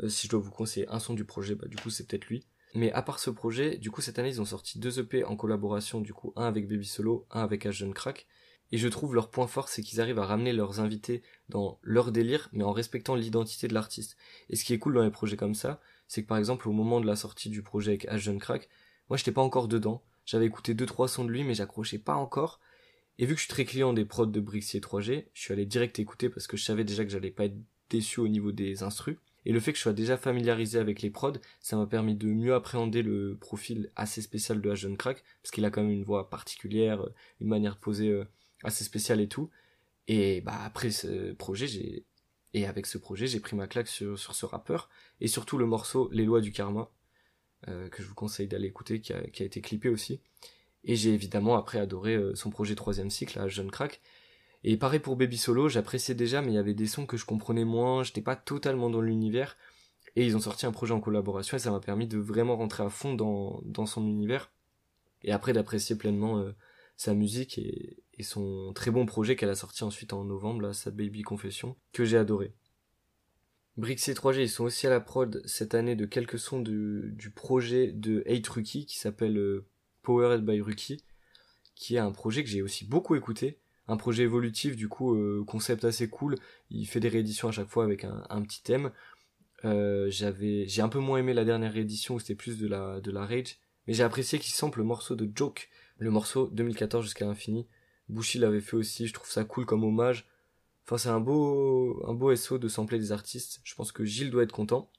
Euh, 0.00 0.08
si 0.08 0.26
je 0.26 0.30
dois 0.30 0.40
vous 0.40 0.50
conseiller 0.50 0.88
un 0.88 1.00
son 1.00 1.14
du 1.14 1.24
projet, 1.24 1.54
bah 1.54 1.66
du 1.68 1.76
coup 1.76 1.90
c'est 1.90 2.06
peut-être 2.06 2.26
lui. 2.26 2.46
Mais 2.74 2.92
à 2.92 3.02
part 3.02 3.18
ce 3.18 3.30
projet, 3.30 3.76
du 3.76 3.90
coup 3.90 4.00
cette 4.00 4.18
année 4.18 4.28
ils 4.28 4.40
ont 4.40 4.46
sorti 4.46 4.78
deux 4.78 5.00
EP 5.00 5.24
en 5.24 5.36
collaboration, 5.36 6.00
du 6.00 6.14
coup 6.14 6.32
un 6.36 6.44
avec 6.46 6.68
Baby 6.68 6.86
Solo, 6.86 7.26
un 7.30 7.42
avec 7.42 7.66
Ashton 7.66 7.92
Crack. 7.92 8.26
Et 8.70 8.78
je 8.78 8.88
trouve 8.88 9.14
leur 9.14 9.30
point 9.30 9.46
fort, 9.46 9.68
c'est 9.68 9.82
qu'ils 9.82 10.00
arrivent 10.00 10.18
à 10.18 10.26
ramener 10.26 10.52
leurs 10.52 10.80
invités 10.80 11.22
dans 11.48 11.78
leur 11.82 12.12
délire, 12.12 12.48
mais 12.52 12.64
en 12.64 12.72
respectant 12.72 13.14
l'identité 13.14 13.68
de 13.68 13.74
l'artiste. 13.74 14.16
Et 14.50 14.56
ce 14.56 14.64
qui 14.64 14.74
est 14.74 14.78
cool 14.78 14.94
dans 14.94 15.02
les 15.02 15.10
projets 15.10 15.36
comme 15.36 15.54
ça, 15.54 15.80
c'est 16.06 16.22
que 16.22 16.28
par 16.28 16.38
exemple 16.38 16.68
au 16.68 16.72
moment 16.72 17.00
de 17.00 17.06
la 17.06 17.16
sortie 17.16 17.50
du 17.50 17.62
projet 17.62 17.92
avec 17.92 18.08
Ashton 18.08 18.38
Crack, 18.38 18.68
moi 19.08 19.16
j'étais 19.16 19.32
pas 19.32 19.42
encore 19.42 19.68
dedans, 19.68 20.02
j'avais 20.26 20.46
écouté 20.46 20.74
deux 20.74 20.86
trois 20.86 21.08
sons 21.08 21.24
de 21.24 21.30
lui, 21.30 21.44
mais 21.44 21.54
j'accrochais 21.54 21.98
pas 21.98 22.14
encore. 22.14 22.60
Et 23.18 23.26
vu 23.26 23.34
que 23.34 23.40
je 23.40 23.46
suis 23.46 23.52
très 23.52 23.64
client 23.64 23.92
des 23.92 24.04
prods 24.04 24.26
de 24.26 24.40
Brixier 24.40 24.80
3G, 24.80 25.26
je 25.32 25.40
suis 25.40 25.52
allé 25.52 25.66
direct 25.66 25.98
écouter 25.98 26.28
parce 26.28 26.46
que 26.46 26.56
je 26.56 26.64
savais 26.64 26.84
déjà 26.84 27.04
que 27.04 27.10
j'allais 27.10 27.30
pas 27.30 27.46
être 27.46 27.56
déçu 27.90 28.20
au 28.20 28.28
niveau 28.28 28.52
des 28.52 28.82
instrus. 28.82 29.16
Et 29.44 29.52
le 29.52 29.60
fait 29.60 29.72
que 29.72 29.78
je 29.78 29.82
sois 29.82 29.94
déjà 29.94 30.18
familiarisé 30.18 30.78
avec 30.78 31.00
les 31.00 31.10
prods, 31.10 31.32
ça 31.60 31.76
m'a 31.76 31.86
permis 31.86 32.14
de 32.14 32.26
mieux 32.26 32.54
appréhender 32.54 33.02
le 33.02 33.36
profil 33.40 33.90
assez 33.96 34.20
spécial 34.20 34.60
de 34.60 34.74
jeune 34.74 34.96
crack, 34.96 35.24
parce 35.42 35.50
qu'il 35.50 35.64
a 35.64 35.70
quand 35.70 35.82
même 35.82 35.90
une 35.90 36.04
voix 36.04 36.28
particulière, 36.28 37.02
une 37.40 37.48
manière 37.48 37.76
de 37.76 37.80
poser 37.80 38.10
euh, 38.10 38.24
assez 38.64 38.84
spéciale 38.84 39.20
et 39.20 39.28
tout. 39.28 39.50
Et 40.06 40.40
bah 40.40 40.58
après 40.64 40.90
ce 40.90 41.32
projet, 41.32 41.66
j'ai 41.66 42.04
et 42.54 42.66
avec 42.66 42.86
ce 42.86 42.98
projet, 42.98 43.26
j'ai 43.26 43.40
pris 43.40 43.56
ma 43.56 43.66
claque 43.66 43.88
sur, 43.88 44.18
sur 44.18 44.34
ce 44.34 44.46
rappeur 44.46 44.88
et 45.20 45.28
surtout 45.28 45.58
le 45.58 45.66
morceau 45.66 46.08
Les 46.12 46.24
lois 46.24 46.40
du 46.40 46.52
karma 46.52 46.90
euh, 47.68 47.88
que 47.88 48.02
je 48.02 48.08
vous 48.08 48.14
conseille 48.14 48.46
d'aller 48.48 48.68
écouter, 48.68 49.00
qui 49.00 49.12
a, 49.12 49.20
qui 49.28 49.42
a, 49.42 49.46
été 49.46 49.60
clippé 49.60 49.88
aussi. 49.88 50.20
Et 50.84 50.96
j'ai 50.96 51.12
évidemment 51.12 51.56
après 51.56 51.78
adoré 51.78 52.14
euh, 52.14 52.34
son 52.34 52.50
projet 52.50 52.74
troisième 52.74 53.10
cycle, 53.10 53.38
à 53.38 53.48
Jeune 53.48 53.70
Crack. 53.70 54.00
Et 54.64 54.76
pareil 54.76 55.00
pour 55.00 55.16
Baby 55.16 55.36
Solo, 55.36 55.68
j'appréciais 55.68 56.14
déjà, 56.14 56.40
mais 56.40 56.48
il 56.48 56.54
y 56.54 56.58
avait 56.58 56.74
des 56.74 56.86
sons 56.86 57.06
que 57.06 57.16
je 57.16 57.24
comprenais 57.24 57.64
moins, 57.64 58.02
j'étais 58.02 58.22
pas 58.22 58.36
totalement 58.36 58.90
dans 58.90 59.00
l'univers. 59.00 59.56
Et 60.16 60.24
ils 60.24 60.36
ont 60.36 60.40
sorti 60.40 60.66
un 60.66 60.72
projet 60.72 60.94
en 60.94 61.00
collaboration 61.00 61.56
et 61.56 61.60
ça 61.60 61.70
m'a 61.70 61.80
permis 61.80 62.06
de 62.06 62.18
vraiment 62.18 62.56
rentrer 62.56 62.82
à 62.82 62.88
fond 62.88 63.14
dans, 63.14 63.60
dans 63.64 63.86
son 63.86 64.06
univers. 64.06 64.50
Et 65.22 65.32
après 65.32 65.52
d'apprécier 65.52 65.96
pleinement 65.96 66.38
euh, 66.38 66.52
sa 66.98 67.14
musique 67.14 67.56
et, 67.58 67.96
et, 68.18 68.22
son 68.22 68.72
très 68.74 68.90
bon 68.90 69.06
projet 69.06 69.36
qu'elle 69.36 69.48
a 69.48 69.54
sorti 69.54 69.84
ensuite 69.84 70.12
en 70.12 70.24
novembre, 70.24 70.62
là, 70.62 70.72
sa 70.74 70.90
Baby 70.90 71.22
Confession, 71.22 71.76
que 71.92 72.04
j'ai 72.04 72.18
adoré. 72.18 72.52
Brixie 73.78 74.10
3G, 74.10 74.40
ils 74.40 74.50
sont 74.50 74.64
aussi 74.64 74.88
à 74.88 74.90
la 74.90 75.00
prod 75.00 75.40
cette 75.46 75.76
année 75.76 75.94
de 75.94 76.04
quelques 76.04 76.40
sons 76.40 76.60
du, 76.60 77.12
du 77.12 77.30
projet 77.30 77.92
de 77.92 78.24
Hate 78.26 78.48
Rookie 78.48 78.84
qui 78.84 78.98
s'appelle 78.98 79.38
euh, 79.38 79.64
Powered 80.02 80.44
by 80.44 80.60
Rookie, 80.60 81.04
qui 81.76 81.94
est 81.94 82.00
un 82.00 82.10
projet 82.10 82.42
que 82.42 82.50
j'ai 82.50 82.60
aussi 82.60 82.84
beaucoup 82.84 83.14
écouté. 83.14 83.60
Un 83.86 83.96
projet 83.96 84.24
évolutif, 84.24 84.74
du 84.74 84.88
coup, 84.88 85.14
euh, 85.14 85.44
concept 85.46 85.84
assez 85.84 86.08
cool. 86.08 86.34
Il 86.70 86.86
fait 86.86 86.98
des 86.98 87.08
rééditions 87.08 87.48
à 87.48 87.52
chaque 87.52 87.68
fois 87.68 87.84
avec 87.84 88.02
un, 88.02 88.26
un 88.28 88.42
petit 88.42 88.62
thème. 88.64 88.90
Euh, 89.64 90.10
j'avais, 90.10 90.66
j'ai 90.66 90.82
un 90.82 90.88
peu 90.88 90.98
moins 90.98 91.18
aimé 91.18 91.32
la 91.32 91.44
dernière 91.44 91.72
réédition 91.72 92.16
où 92.16 92.18
c'était 92.18 92.34
plus 92.34 92.58
de 92.58 92.66
la, 92.66 93.00
de 93.00 93.12
la 93.12 93.24
rage, 93.24 93.58
mais 93.86 93.94
j'ai 93.94 94.02
apprécié 94.02 94.40
qu'il 94.40 94.52
sample 94.52 94.80
le 94.80 94.84
morceau 94.84 95.14
de 95.14 95.30
Joke, 95.32 95.68
le 95.98 96.10
morceau 96.10 96.48
2014 96.52 97.04
jusqu'à 97.04 97.26
l'infini. 97.26 97.66
Bushi 98.08 98.38
l'avait 98.38 98.60
fait 98.60 98.76
aussi, 98.76 99.06
je 99.06 99.12
trouve 99.12 99.28
ça 99.28 99.44
cool 99.44 99.66
comme 99.66 99.84
hommage. 99.84 100.26
Enfin, 100.86 100.96
c'est 100.96 101.08
un 101.10 101.20
beau, 101.20 102.02
un 102.06 102.14
beau 102.14 102.34
SO 102.34 102.58
de 102.58 102.68
sampler 102.68 102.98
des 102.98 103.12
artistes. 103.12 103.60
Je 103.64 103.74
pense 103.74 103.92
que 103.92 104.04
Gilles 104.04 104.30
doit 104.30 104.44
être 104.44 104.52
content. 104.52 104.90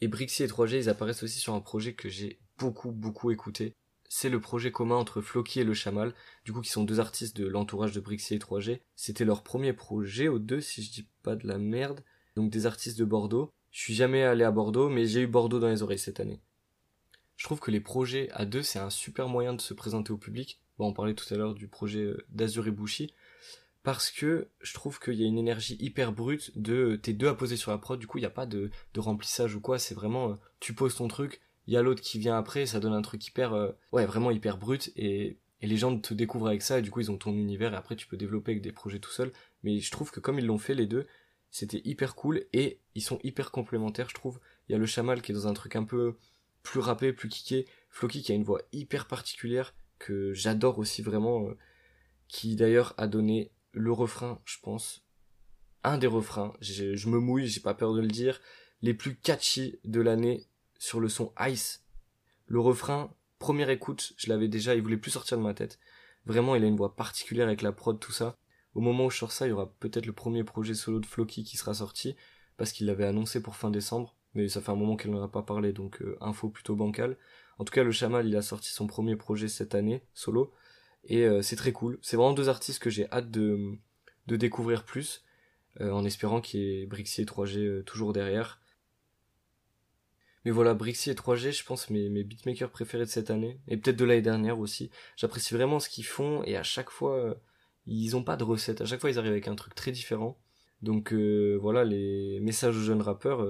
Et 0.00 0.08
Brixie 0.08 0.42
et 0.42 0.46
3G, 0.46 0.76
ils 0.76 0.88
apparaissent 0.88 1.22
aussi 1.22 1.38
sur 1.38 1.52
un 1.52 1.60
projet 1.60 1.92
que 1.92 2.08
j'ai 2.08 2.40
beaucoup, 2.58 2.90
beaucoup 2.90 3.30
écouté. 3.30 3.74
C'est 4.08 4.30
le 4.30 4.40
projet 4.40 4.72
commun 4.72 4.96
entre 4.96 5.20
Floki 5.20 5.60
et 5.60 5.64
le 5.64 5.74
Chamal, 5.74 6.14
du 6.44 6.52
coup 6.52 6.62
qui 6.62 6.70
sont 6.70 6.84
deux 6.84 6.98
artistes 6.98 7.36
de 7.36 7.46
l'entourage 7.46 7.92
de 7.92 8.00
Brixie 8.00 8.34
et 8.34 8.38
3G. 8.38 8.80
C'était 8.96 9.24
leur 9.24 9.42
premier 9.42 9.72
projet 9.72 10.28
aux 10.28 10.38
deux, 10.38 10.60
si 10.60 10.82
je 10.82 10.90
dis 10.90 11.06
pas 11.22 11.36
de 11.36 11.46
la 11.46 11.58
merde. 11.58 12.02
Donc 12.34 12.50
des 12.50 12.66
artistes 12.66 12.98
de 12.98 13.04
Bordeaux. 13.04 13.52
Je 13.70 13.80
suis 13.80 13.94
jamais 13.94 14.22
allé 14.22 14.44
à 14.44 14.50
Bordeaux, 14.50 14.88
mais 14.88 15.06
j'ai 15.06 15.20
eu 15.20 15.26
Bordeaux 15.26 15.60
dans 15.60 15.68
les 15.68 15.82
oreilles 15.82 15.98
cette 15.98 16.20
année. 16.20 16.40
Je 17.40 17.46
trouve 17.46 17.58
que 17.58 17.70
les 17.70 17.80
projets 17.80 18.28
à 18.32 18.44
deux, 18.44 18.62
c'est 18.62 18.78
un 18.78 18.90
super 18.90 19.26
moyen 19.26 19.54
de 19.54 19.62
se 19.62 19.72
présenter 19.72 20.12
au 20.12 20.18
public. 20.18 20.60
Bon, 20.76 20.88
on 20.88 20.92
parlait 20.92 21.14
tout 21.14 21.24
à 21.32 21.38
l'heure 21.38 21.54
du 21.54 21.68
projet 21.68 22.00
euh, 22.00 22.26
d'Azur 22.28 22.68
et 22.68 22.70
Bushi 22.70 23.14
parce 23.82 24.10
que 24.10 24.48
je 24.60 24.74
trouve 24.74 25.00
qu'il 25.00 25.14
y 25.14 25.24
a 25.24 25.26
une 25.26 25.38
énergie 25.38 25.78
hyper 25.80 26.12
brute 26.12 26.52
de 26.58 27.00
t'es 27.02 27.14
deux 27.14 27.28
à 27.28 27.34
poser 27.34 27.56
sur 27.56 27.70
la 27.70 27.78
prod, 27.78 27.98
du 27.98 28.06
coup 28.06 28.18
il 28.18 28.20
n'y 28.20 28.26
a 28.26 28.30
pas 28.30 28.44
de, 28.44 28.70
remplissage 28.94 29.54
ou 29.54 29.60
quoi, 29.62 29.78
c'est 29.78 29.94
vraiment 29.94 30.32
euh, 30.32 30.34
tu 30.60 30.74
poses 30.74 30.96
ton 30.96 31.08
truc, 31.08 31.40
il 31.66 31.72
y 31.72 31.78
a 31.78 31.82
l'autre 31.82 32.02
qui 32.02 32.18
vient 32.18 32.36
après, 32.36 32.66
ça 32.66 32.78
donne 32.78 32.92
un 32.92 33.00
truc 33.00 33.26
hyper 33.26 33.54
euh, 33.54 33.72
ouais 33.92 34.04
vraiment 34.04 34.30
hyper 34.30 34.58
brut 34.58 34.92
et, 34.96 35.38
et 35.62 35.66
les 35.66 35.78
gens 35.78 35.98
te 35.98 36.12
découvrent 36.12 36.48
avec 36.48 36.60
ça 36.60 36.78
et 36.78 36.82
du 36.82 36.90
coup 36.90 37.00
ils 37.00 37.10
ont 37.10 37.16
ton 37.16 37.32
univers 37.32 37.72
et 37.72 37.76
après 37.76 37.96
tu 37.96 38.06
peux 38.06 38.18
développer 38.18 38.50
avec 38.50 38.62
des 38.62 38.72
projets 38.72 38.98
tout 38.98 39.12
seul, 39.12 39.32
mais 39.62 39.80
je 39.80 39.90
trouve 39.90 40.10
que 40.10 40.20
comme 40.20 40.38
ils 40.38 40.44
l'ont 40.44 40.58
fait 40.58 40.74
les 40.74 40.86
deux, 40.86 41.06
c'était 41.50 41.80
hyper 41.86 42.16
cool 42.16 42.44
et 42.52 42.80
ils 42.94 43.02
sont 43.02 43.18
hyper 43.22 43.50
complémentaires 43.50 44.10
je 44.10 44.14
trouve. 44.14 44.40
Il 44.68 44.72
y 44.72 44.74
a 44.74 44.78
le 44.78 44.84
Chamal 44.84 45.22
qui 45.22 45.32
est 45.32 45.34
dans 45.34 45.48
un 45.48 45.54
truc 45.54 45.74
un 45.74 45.84
peu 45.84 46.16
plus 46.62 46.80
rappé, 46.80 47.12
plus 47.12 47.28
kické, 47.28 47.66
Floki 47.90 48.22
qui 48.22 48.32
a 48.32 48.34
une 48.34 48.44
voix 48.44 48.62
hyper 48.72 49.06
particulière 49.06 49.74
que 49.98 50.32
j'adore 50.34 50.78
aussi 50.78 51.02
vraiment, 51.02 51.48
euh, 51.48 51.56
qui 52.28 52.56
d'ailleurs 52.56 52.94
a 52.96 53.06
donné 53.06 53.52
le 53.72 53.92
refrain, 53.92 54.40
je 54.44 54.58
pense, 54.62 55.04
un 55.82 55.98
des 55.98 56.06
refrains, 56.06 56.52
je 56.60 57.08
me 57.08 57.18
mouille, 57.18 57.46
j'ai 57.46 57.60
pas 57.60 57.74
peur 57.74 57.94
de 57.94 58.00
le 58.00 58.08
dire, 58.08 58.40
les 58.82 58.94
plus 58.94 59.16
catchy 59.16 59.78
de 59.84 60.00
l'année 60.00 60.46
sur 60.78 61.00
le 61.00 61.08
son 61.08 61.32
Ice. 61.40 61.84
Le 62.46 62.60
refrain, 62.60 63.14
première 63.38 63.70
écoute, 63.70 64.12
je 64.16 64.28
l'avais 64.28 64.48
déjà, 64.48 64.74
il 64.74 64.82
voulait 64.82 64.96
plus 64.96 65.10
sortir 65.10 65.38
de 65.38 65.42
ma 65.42 65.54
tête. 65.54 65.78
Vraiment, 66.26 66.54
il 66.54 66.64
a 66.64 66.66
une 66.66 66.76
voix 66.76 66.96
particulière 66.96 67.46
avec 67.46 67.62
la 67.62 67.72
prod, 67.72 67.98
tout 67.98 68.12
ça. 68.12 68.36
Au 68.74 68.80
moment 68.80 69.06
où 69.06 69.10
je 69.10 69.18
sors 69.18 69.32
ça, 69.32 69.46
il 69.46 69.50
y 69.50 69.52
aura 69.52 69.72
peut-être 69.80 70.06
le 70.06 70.12
premier 70.12 70.44
projet 70.44 70.74
solo 70.74 71.00
de 71.00 71.06
Floki 71.06 71.44
qui 71.44 71.56
sera 71.56 71.74
sorti, 71.74 72.14
parce 72.56 72.72
qu'il 72.72 72.86
l'avait 72.86 73.06
annoncé 73.06 73.42
pour 73.42 73.56
fin 73.56 73.70
décembre, 73.70 74.16
mais 74.34 74.48
ça 74.48 74.60
fait 74.60 74.70
un 74.70 74.76
moment 74.76 74.96
qu'il 74.96 75.10
n'en 75.10 75.22
a 75.22 75.28
pas 75.28 75.42
parlé, 75.42 75.72
donc 75.72 76.02
euh, 76.02 76.16
info 76.20 76.48
plutôt 76.48 76.76
bancale. 76.76 77.16
En 77.60 77.64
tout 77.64 77.72
cas, 77.72 77.84
le 77.84 77.92
Chamal, 77.92 78.26
il 78.26 78.36
a 78.36 78.42
sorti 78.42 78.70
son 78.70 78.86
premier 78.86 79.16
projet 79.16 79.46
cette 79.46 79.74
année, 79.74 80.02
solo, 80.14 80.52
et 81.04 81.24
euh, 81.24 81.42
c'est 81.42 81.56
très 81.56 81.72
cool. 81.72 81.98
C'est 82.02 82.16
vraiment 82.16 82.32
deux 82.32 82.48
artistes 82.48 82.82
que 82.82 82.90
j'ai 82.90 83.10
hâte 83.10 83.30
de, 83.30 83.76
de 84.26 84.36
découvrir 84.36 84.84
plus, 84.84 85.24
euh, 85.80 85.90
en 85.90 86.04
espérant 86.04 86.40
qu'il 86.40 86.60
y 86.60 86.82
ait 86.82 86.86
Brixie 86.86 87.22
et 87.22 87.24
3G 87.24 87.58
euh, 87.58 87.82
toujours 87.82 88.12
derrière. 88.12 88.60
Mais 90.44 90.50
voilà, 90.50 90.72
Brixie 90.72 91.10
et 91.10 91.14
3G, 91.14 91.52
je 91.52 91.64
pense 91.64 91.90
mes, 91.90 92.08
mes 92.08 92.24
beatmakers 92.24 92.70
préférés 92.70 93.04
de 93.04 93.10
cette 93.10 93.30
année, 93.30 93.60
et 93.68 93.76
peut-être 93.76 93.96
de 93.96 94.04
l'année 94.06 94.22
dernière 94.22 94.58
aussi. 94.58 94.90
J'apprécie 95.16 95.54
vraiment 95.54 95.80
ce 95.80 95.88
qu'ils 95.90 96.06
font, 96.06 96.42
et 96.44 96.56
à 96.56 96.62
chaque 96.62 96.90
fois, 96.90 97.36
ils 97.86 98.16
ont 98.16 98.24
pas 98.24 98.36
de 98.36 98.44
recette. 98.44 98.80
À 98.80 98.86
chaque 98.86 99.00
fois, 99.02 99.10
ils 99.10 99.18
arrivent 99.18 99.32
avec 99.32 99.48
un 99.48 99.54
truc 99.54 99.74
très 99.74 99.92
différent. 99.92 100.38
Donc 100.80 101.12
voilà, 101.12 101.84
les 101.84 102.40
messages 102.40 102.74
aux 102.74 102.80
jeunes 102.80 103.02
rappeurs, 103.02 103.46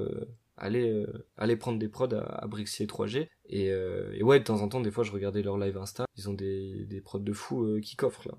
aller 0.60 0.90
euh, 0.90 1.26
aller 1.36 1.56
prendre 1.56 1.78
des 1.78 1.88
prods 1.88 2.14
à, 2.14 2.20
à 2.20 2.46
Brixie 2.46 2.84
et 2.84 2.86
3G 2.86 3.28
et, 3.46 3.70
euh, 3.70 4.12
et 4.14 4.22
ouais 4.22 4.38
de 4.38 4.44
temps 4.44 4.60
en 4.60 4.68
temps 4.68 4.80
des 4.80 4.90
fois 4.90 5.04
je 5.04 5.12
regardais 5.12 5.42
leur 5.42 5.58
live 5.58 5.76
Insta. 5.76 6.04
Ils 6.16 6.28
ont 6.28 6.34
des, 6.34 6.84
des 6.86 7.00
prods 7.00 7.18
de 7.18 7.32
fous 7.32 7.64
euh, 7.64 7.80
qui 7.80 7.96
coffrent 7.96 8.28
là. 8.28 8.34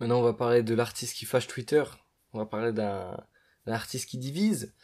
Maintenant 0.00 0.20
on 0.20 0.22
va 0.22 0.32
parler 0.32 0.62
de 0.62 0.74
l'artiste 0.74 1.16
qui 1.16 1.24
fâche 1.24 1.46
Twitter. 1.46 1.84
On 2.32 2.38
va 2.38 2.46
parler 2.46 2.72
d'un 2.72 3.16
artiste 3.66 4.08
qui 4.08 4.18
divise. 4.18 4.74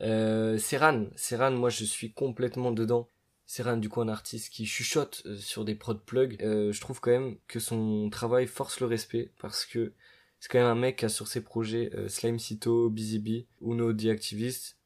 Euh, 0.00 0.58
Serran 0.58 1.06
Serran 1.16 1.52
moi 1.52 1.70
je 1.70 1.84
suis 1.84 2.12
complètement 2.12 2.72
dedans. 2.72 3.08
Serran 3.46 3.76
du 3.76 3.88
coup 3.88 4.00
un 4.00 4.08
artiste 4.08 4.52
qui 4.52 4.64
chuchote 4.64 5.22
sur 5.38 5.64
des 5.64 5.74
prod 5.74 6.00
plugs 6.04 6.40
euh, 6.40 6.72
je 6.72 6.80
trouve 6.80 7.00
quand 7.00 7.10
même 7.10 7.36
que 7.48 7.58
son 7.58 8.08
travail 8.08 8.46
force 8.46 8.78
le 8.80 8.86
respect 8.86 9.32
parce 9.40 9.66
que 9.66 9.92
c'est 10.40 10.50
quand 10.50 10.58
même 10.58 10.68
un 10.68 10.74
mec 10.74 10.96
qui 10.96 11.04
a 11.04 11.08
sur 11.10 11.28
ses 11.28 11.42
projets 11.42 11.90
euh, 11.94 12.08
Slime 12.08 12.38
Cito, 12.38 12.88
Busy 12.88 13.18
Bee, 13.18 13.46
Uno 13.60 13.92
The 13.92 14.06
Activist 14.06 14.78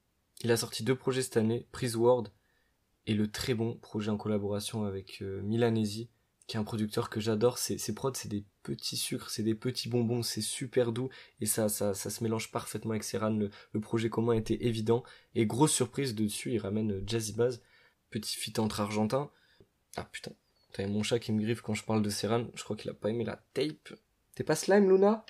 il 0.43 0.51
a 0.51 0.57
sorti 0.57 0.83
deux 0.83 0.97
projets 0.97 1.23
cette 1.23 1.37
année, 1.37 1.67
Prise 1.73 1.97
World 1.97 2.31
et 3.07 3.15
le 3.15 3.31
très 3.31 3.55
bon 3.55 3.77
projet 3.77 4.11
en 4.11 4.17
collaboration 4.17 4.85
avec 4.85 5.23
euh, 5.23 5.43
Milanesi, 5.43 6.09
qui 6.47 6.57
est 6.57 6.61
un 6.61 6.65
producteur 6.65 7.11
que 7.11 7.21
j'adore. 7.21 7.59
Ses, 7.59 7.95
prods, 7.95 8.15
c'est 8.15 8.29
des 8.29 8.45
petits 8.63 8.97
sucres, 8.97 9.31
c'est 9.31 9.43
des 9.43 9.55
petits 9.55 9.89
bonbons, 9.89 10.23
c'est 10.23 10.41
super 10.41 10.93
doux 10.93 11.09
et 11.41 11.47
ça, 11.47 11.69
ça, 11.69 11.95
ça 11.95 12.11
se 12.11 12.23
mélange 12.23 12.51
parfaitement 12.51 12.93
avec 12.93 13.05
Serran. 13.05 13.31
Le, 13.73 13.81
projet 13.81 14.11
commun 14.11 14.35
était 14.35 14.65
évident 14.65 15.05
et 15.35 15.47
grosse 15.47 15.73
surprise 15.73 16.15
dessus, 16.15 16.53
il 16.53 16.59
ramène 16.59 16.93
euh, 16.93 17.03
Jazzy 17.07 17.33
Baz, 17.33 17.63
petit 18.11 18.37
fit 18.37 18.55
entre 18.59 18.81
argentin. 18.81 19.31
Ah 19.97 20.09
putain, 20.11 20.33
t'avais 20.73 20.89
mon 20.89 21.03
chat 21.03 21.19
qui 21.19 21.33
me 21.33 21.43
griffe 21.43 21.61
quand 21.61 21.75
je 21.75 21.85
parle 21.85 22.03
de 22.03 22.11
Serran. 22.11 22.47
Je 22.55 22.65
crois 22.65 22.77
qu'il 22.77 22.91
a 22.91 22.95
pas 22.95 23.11
aimé 23.11 23.25
la 23.25 23.45
tape. 23.55 23.95
T'es 24.35 24.45
pas 24.45 24.57
slime, 24.57 24.91
Luna? 24.91 25.25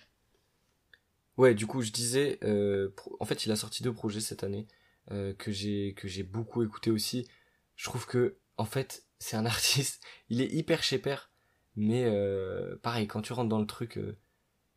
Ouais, 1.37 1.55
du 1.55 1.67
coup, 1.67 1.83
je 1.83 1.91
disais, 1.91 2.39
euh, 2.45 2.91
en 3.19 3.25
fait, 3.25 3.45
il 3.45 3.53
a 3.53 3.57
sorti 3.57 3.83
deux 3.83 3.93
projets 3.93 4.21
cette 4.21 4.45
année. 4.45 4.67
Euh, 5.11 5.35
que 5.35 5.53
j'ai 5.53 5.93
que 5.95 6.09
j'ai 6.09 6.23
beaucoup 6.23 6.63
écouté 6.63 6.91
aussi. 6.91 7.29
Je 7.77 7.85
trouve 7.85 8.07
que 8.07 8.39
en 8.57 8.65
fait 8.65 9.05
c'est 9.19 9.37
un 9.37 9.47
artiste, 9.55 10.03
il 10.31 10.41
est 10.41 10.51
hyper 10.53 10.83
shaper, 10.83 11.31
mais 11.77 12.05
euh, 12.05 12.77
pareil 12.83 13.07
quand 13.07 13.23
tu 13.23 13.33
rentres 13.33 13.51
dans 13.51 13.61
le 13.61 13.67
truc, 13.67 13.99
euh, 13.99 14.17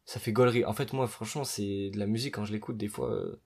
ça 0.08 0.20
fait 0.22 0.32
gaulerie. 0.32 0.66
En 0.66 0.74
fait, 0.74 0.94
moi, 0.94 1.06
franchement, 1.08 1.44
c'est 1.44 1.92
de 1.92 2.00
la 2.00 2.08
musique, 2.08 2.36
quand 2.36 2.46
je 2.46 2.54
l'écoute, 2.54 2.78
des 2.78 2.88
fois, 2.88 3.12
euh, 3.12 3.42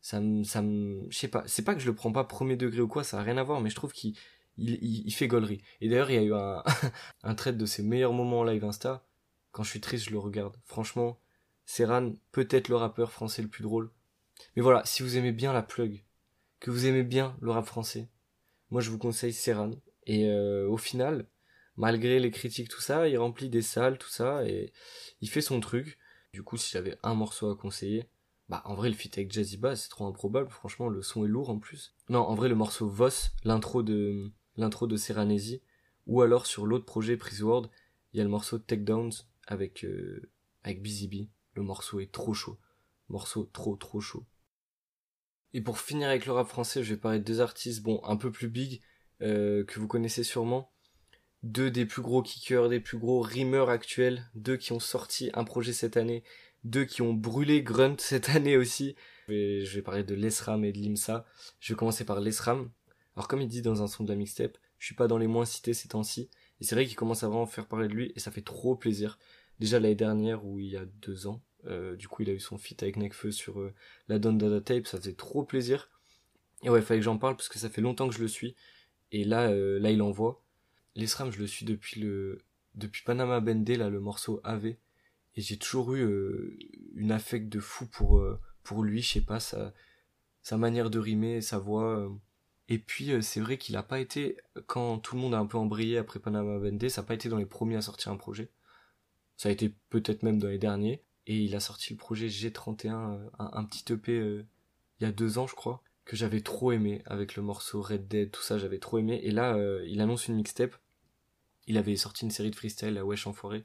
ça 0.00 0.20
me, 0.20 0.44
ça 0.44 0.62
me, 0.62 1.04
je 1.10 1.18
sais 1.18 1.28
pas, 1.28 1.42
c'est 1.46 1.64
pas 1.64 1.74
que 1.74 1.80
je 1.80 1.86
le 1.86 1.94
prends 1.94 2.12
pas 2.12 2.24
premier 2.24 2.56
degré 2.56 2.80
ou 2.80 2.88
quoi, 2.88 3.04
ça 3.04 3.18
a 3.18 3.22
rien 3.22 3.36
à 3.36 3.42
voir, 3.42 3.60
mais 3.60 3.70
je 3.70 3.74
trouve 3.74 3.92
qu'il, 3.92 4.16
il, 4.56 4.78
il, 4.80 5.10
fait 5.12 5.26
gaulerie. 5.26 5.62
Et 5.80 5.88
d'ailleurs, 5.88 6.10
il 6.10 6.14
y 6.14 6.18
a 6.18 6.22
eu 6.22 6.32
un, 6.32 6.62
un 7.24 7.34
trait 7.34 7.52
de 7.52 7.66
ses 7.66 7.82
meilleurs 7.82 8.12
moments 8.12 8.40
en 8.40 8.44
live 8.44 8.64
Insta. 8.64 9.04
Quand 9.50 9.64
je 9.64 9.70
suis 9.70 9.80
triste, 9.80 10.06
je 10.06 10.10
le 10.10 10.18
regarde. 10.18 10.56
Franchement, 10.64 11.18
Serran, 11.64 12.12
peut-être 12.30 12.68
le 12.68 12.76
rappeur 12.76 13.10
français 13.10 13.42
le 13.42 13.48
plus 13.48 13.64
drôle. 13.64 13.90
Mais 14.54 14.62
voilà, 14.62 14.84
si 14.84 15.02
vous 15.02 15.16
aimez 15.16 15.32
bien 15.32 15.52
la 15.52 15.62
plug, 15.62 16.04
que 16.60 16.70
vous 16.70 16.86
aimez 16.86 17.02
bien 17.02 17.36
le 17.40 17.50
rap 17.50 17.66
français, 17.66 18.08
moi 18.70 18.80
je 18.80 18.90
vous 18.90 18.98
conseille 18.98 19.32
Serran. 19.32 19.72
Et 20.06 20.28
euh, 20.28 20.68
au 20.68 20.76
final, 20.76 21.26
malgré 21.76 22.20
les 22.20 22.30
critiques, 22.30 22.68
tout 22.68 22.80
ça, 22.80 23.08
il 23.08 23.18
remplit 23.18 23.48
des 23.48 23.62
salles, 23.62 23.98
tout 23.98 24.08
ça, 24.08 24.46
et 24.46 24.72
il 25.20 25.28
fait 25.28 25.40
son 25.40 25.60
truc. 25.60 25.98
Du 26.32 26.42
coup, 26.42 26.56
si 26.56 26.70
j'avais 26.70 26.98
un 27.02 27.14
morceau 27.14 27.50
à 27.50 27.56
conseiller, 27.56 28.08
bah 28.48 28.62
en 28.64 28.74
vrai 28.74 28.88
le 28.88 28.94
feat 28.94 29.18
avec 29.18 29.32
Jazzy 29.32 29.56
Bass 29.56 29.82
c'est 29.82 29.88
trop 29.88 30.06
improbable, 30.06 30.50
franchement 30.50 30.88
le 30.88 31.02
son 31.02 31.24
est 31.24 31.28
lourd 31.28 31.50
en 31.50 31.58
plus. 31.58 31.94
Non, 32.08 32.20
en 32.20 32.34
vrai 32.34 32.48
le 32.48 32.54
morceau 32.54 32.88
Voss, 32.88 33.32
l'intro 33.44 33.82
de 33.82 34.30
l'intro 34.56 34.86
de 34.86 34.96
Serranesi, 34.96 35.62
ou 36.06 36.22
alors 36.22 36.46
sur 36.46 36.66
l'autre 36.66 36.84
projet 36.84 37.16
Prise 37.16 37.42
World, 37.42 37.70
il 38.12 38.18
y 38.18 38.20
a 38.20 38.24
le 38.24 38.30
morceau 38.30 38.58
Takedowns 38.58 39.12
avec 39.46 39.84
euh, 39.84 40.30
avec 40.62 40.80
Busy. 40.82 41.28
Le 41.54 41.62
morceau 41.62 42.00
est 42.00 42.12
trop 42.12 42.34
chaud. 42.34 42.58
Morceau 43.08 43.48
trop 43.52 43.76
trop 43.76 44.00
chaud. 44.00 44.24
Et 45.56 45.62
pour 45.62 45.78
finir 45.78 46.10
avec 46.10 46.26
le 46.26 46.32
rap 46.32 46.46
français, 46.46 46.84
je 46.84 46.92
vais 46.92 47.00
parler 47.00 47.18
de 47.18 47.24
deux 47.24 47.40
artistes, 47.40 47.82
bon, 47.82 47.98
un 48.04 48.18
peu 48.18 48.30
plus 48.30 48.48
big, 48.48 48.82
euh, 49.22 49.64
que 49.64 49.80
vous 49.80 49.88
connaissez 49.88 50.22
sûrement. 50.22 50.70
Deux 51.42 51.70
des 51.70 51.86
plus 51.86 52.02
gros 52.02 52.20
kickers, 52.20 52.68
des 52.68 52.78
plus 52.78 52.98
gros 52.98 53.22
rimeurs 53.22 53.70
actuels, 53.70 54.28
deux 54.34 54.58
qui 54.58 54.72
ont 54.72 54.80
sorti 54.80 55.30
un 55.32 55.44
projet 55.44 55.72
cette 55.72 55.96
année, 55.96 56.24
deux 56.64 56.84
qui 56.84 57.00
ont 57.00 57.14
brûlé 57.14 57.62
Grunt 57.62 57.96
cette 58.00 58.28
année 58.28 58.58
aussi. 58.58 58.96
Je 59.28 59.74
vais, 59.74 59.80
parler 59.80 60.04
de 60.04 60.14
Lesram 60.14 60.62
et 60.62 60.72
de 60.72 60.78
Limsa. 60.78 61.24
Je 61.58 61.72
vais 61.72 61.78
commencer 61.78 62.04
par 62.04 62.20
Lesram. 62.20 62.70
Alors 63.16 63.26
comme 63.26 63.40
il 63.40 63.48
dit 63.48 63.62
dans 63.62 63.82
un 63.82 63.86
son 63.86 64.04
de 64.04 64.10
la 64.10 64.16
mixtape, 64.16 64.58
je 64.78 64.84
suis 64.84 64.94
pas 64.94 65.08
dans 65.08 65.16
les 65.16 65.26
moins 65.26 65.46
cités 65.46 65.72
ces 65.72 65.88
temps-ci. 65.88 66.28
Et 66.60 66.64
c'est 66.64 66.74
vrai 66.74 66.84
qu'il 66.84 66.96
commence 66.96 67.22
à 67.22 67.28
vraiment 67.28 67.46
faire 67.46 67.66
parler 67.66 67.88
de 67.88 67.94
lui 67.94 68.12
et 68.14 68.20
ça 68.20 68.30
fait 68.30 68.42
trop 68.42 68.76
plaisir. 68.76 69.18
Déjà 69.58 69.80
l'année 69.80 69.94
dernière 69.94 70.44
ou 70.44 70.60
il 70.60 70.68
y 70.68 70.76
a 70.76 70.84
deux 70.84 71.26
ans, 71.26 71.40
euh, 71.66 71.96
du 71.96 72.08
coup, 72.08 72.22
il 72.22 72.30
a 72.30 72.32
eu 72.32 72.40
son 72.40 72.58
feat 72.58 72.82
avec 72.82 72.96
Nekfeu 72.96 73.30
sur 73.30 73.60
euh, 73.60 73.74
la 74.08 74.18
Don 74.18 74.32
Dada 74.32 74.60
Tape, 74.60 74.86
ça 74.86 74.98
faisait 74.98 75.14
trop 75.14 75.44
plaisir. 75.44 75.90
Et 76.62 76.70
ouais, 76.70 76.82
fallait 76.82 77.00
que 77.00 77.04
j'en 77.04 77.18
parle 77.18 77.36
parce 77.36 77.48
que 77.48 77.58
ça 77.58 77.70
fait 77.70 77.80
longtemps 77.80 78.08
que 78.08 78.14
je 78.14 78.20
le 78.20 78.28
suis. 78.28 78.56
Et 79.12 79.24
là, 79.24 79.48
euh, 79.50 79.78
là, 79.78 79.90
il 79.90 80.02
envoie. 80.02 80.42
L'Esram, 80.94 81.30
je 81.30 81.38
le 81.38 81.46
suis 81.46 81.66
depuis 81.66 82.00
le 82.00 82.42
depuis 82.74 83.02
Panama 83.04 83.40
Bende, 83.40 83.68
là, 83.70 83.90
le 83.90 84.00
morceau 84.00 84.40
AV. 84.44 84.66
Et 84.66 85.42
j'ai 85.42 85.58
toujours 85.58 85.94
eu 85.94 86.58
une 86.94 87.12
affect 87.12 87.48
de 87.48 87.60
fou 87.60 87.86
pour 87.86 88.22
pour 88.62 88.82
lui, 88.82 89.02
je 89.02 89.14
sais 89.14 89.20
pas, 89.20 89.40
sa 89.40 89.74
sa 90.42 90.56
manière 90.56 90.90
de 90.90 90.98
rimer, 90.98 91.40
sa 91.42 91.58
voix. 91.58 92.10
Et 92.68 92.78
puis 92.78 93.12
c'est 93.22 93.40
vrai 93.40 93.58
qu'il 93.58 93.76
a 93.76 93.82
pas 93.82 94.00
été 94.00 94.38
quand 94.66 94.98
tout 94.98 95.14
le 95.16 95.22
monde 95.22 95.34
a 95.34 95.38
un 95.38 95.46
peu 95.46 95.58
embrayé 95.58 95.98
après 95.98 96.20
Panama 96.20 96.58
Bende, 96.58 96.88
ça 96.88 97.02
a 97.02 97.04
pas 97.04 97.14
été 97.14 97.28
dans 97.28 97.38
les 97.38 97.46
premiers 97.46 97.76
à 97.76 97.82
sortir 97.82 98.12
un 98.12 98.16
projet. 98.16 98.50
Ça 99.36 99.48
a 99.50 99.52
été 99.52 99.74
peut-être 99.90 100.22
même 100.22 100.38
dans 100.38 100.48
les 100.48 100.58
derniers. 100.58 101.02
Et 101.26 101.38
il 101.38 101.54
a 101.56 101.60
sorti 101.60 101.92
le 101.92 101.98
projet 101.98 102.28
G31, 102.28 103.18
euh, 103.18 103.28
un, 103.38 103.64
petit 103.64 103.92
EP 103.92 104.12
euh, 104.12 104.46
il 105.00 105.04
y 105.04 105.06
a 105.06 105.12
deux 105.12 105.38
ans, 105.38 105.46
je 105.46 105.54
crois, 105.54 105.82
que 106.04 106.16
j'avais 106.16 106.40
trop 106.40 106.72
aimé 106.72 107.02
avec 107.06 107.34
le 107.36 107.42
morceau 107.42 107.82
Red 107.82 108.06
Dead, 108.06 108.30
tout 108.30 108.42
ça, 108.42 108.58
j'avais 108.58 108.78
trop 108.78 108.98
aimé. 108.98 109.20
Et 109.24 109.32
là, 109.32 109.54
euh, 109.56 109.84
il 109.88 110.00
annonce 110.00 110.28
une 110.28 110.36
mixtape. 110.36 110.76
Il 111.66 111.78
avait 111.78 111.96
sorti 111.96 112.24
une 112.24 112.30
série 112.30 112.50
de 112.50 112.56
freestyle 112.56 112.96
à 112.96 113.04
Wesh 113.04 113.26
Enfoiré. 113.26 113.64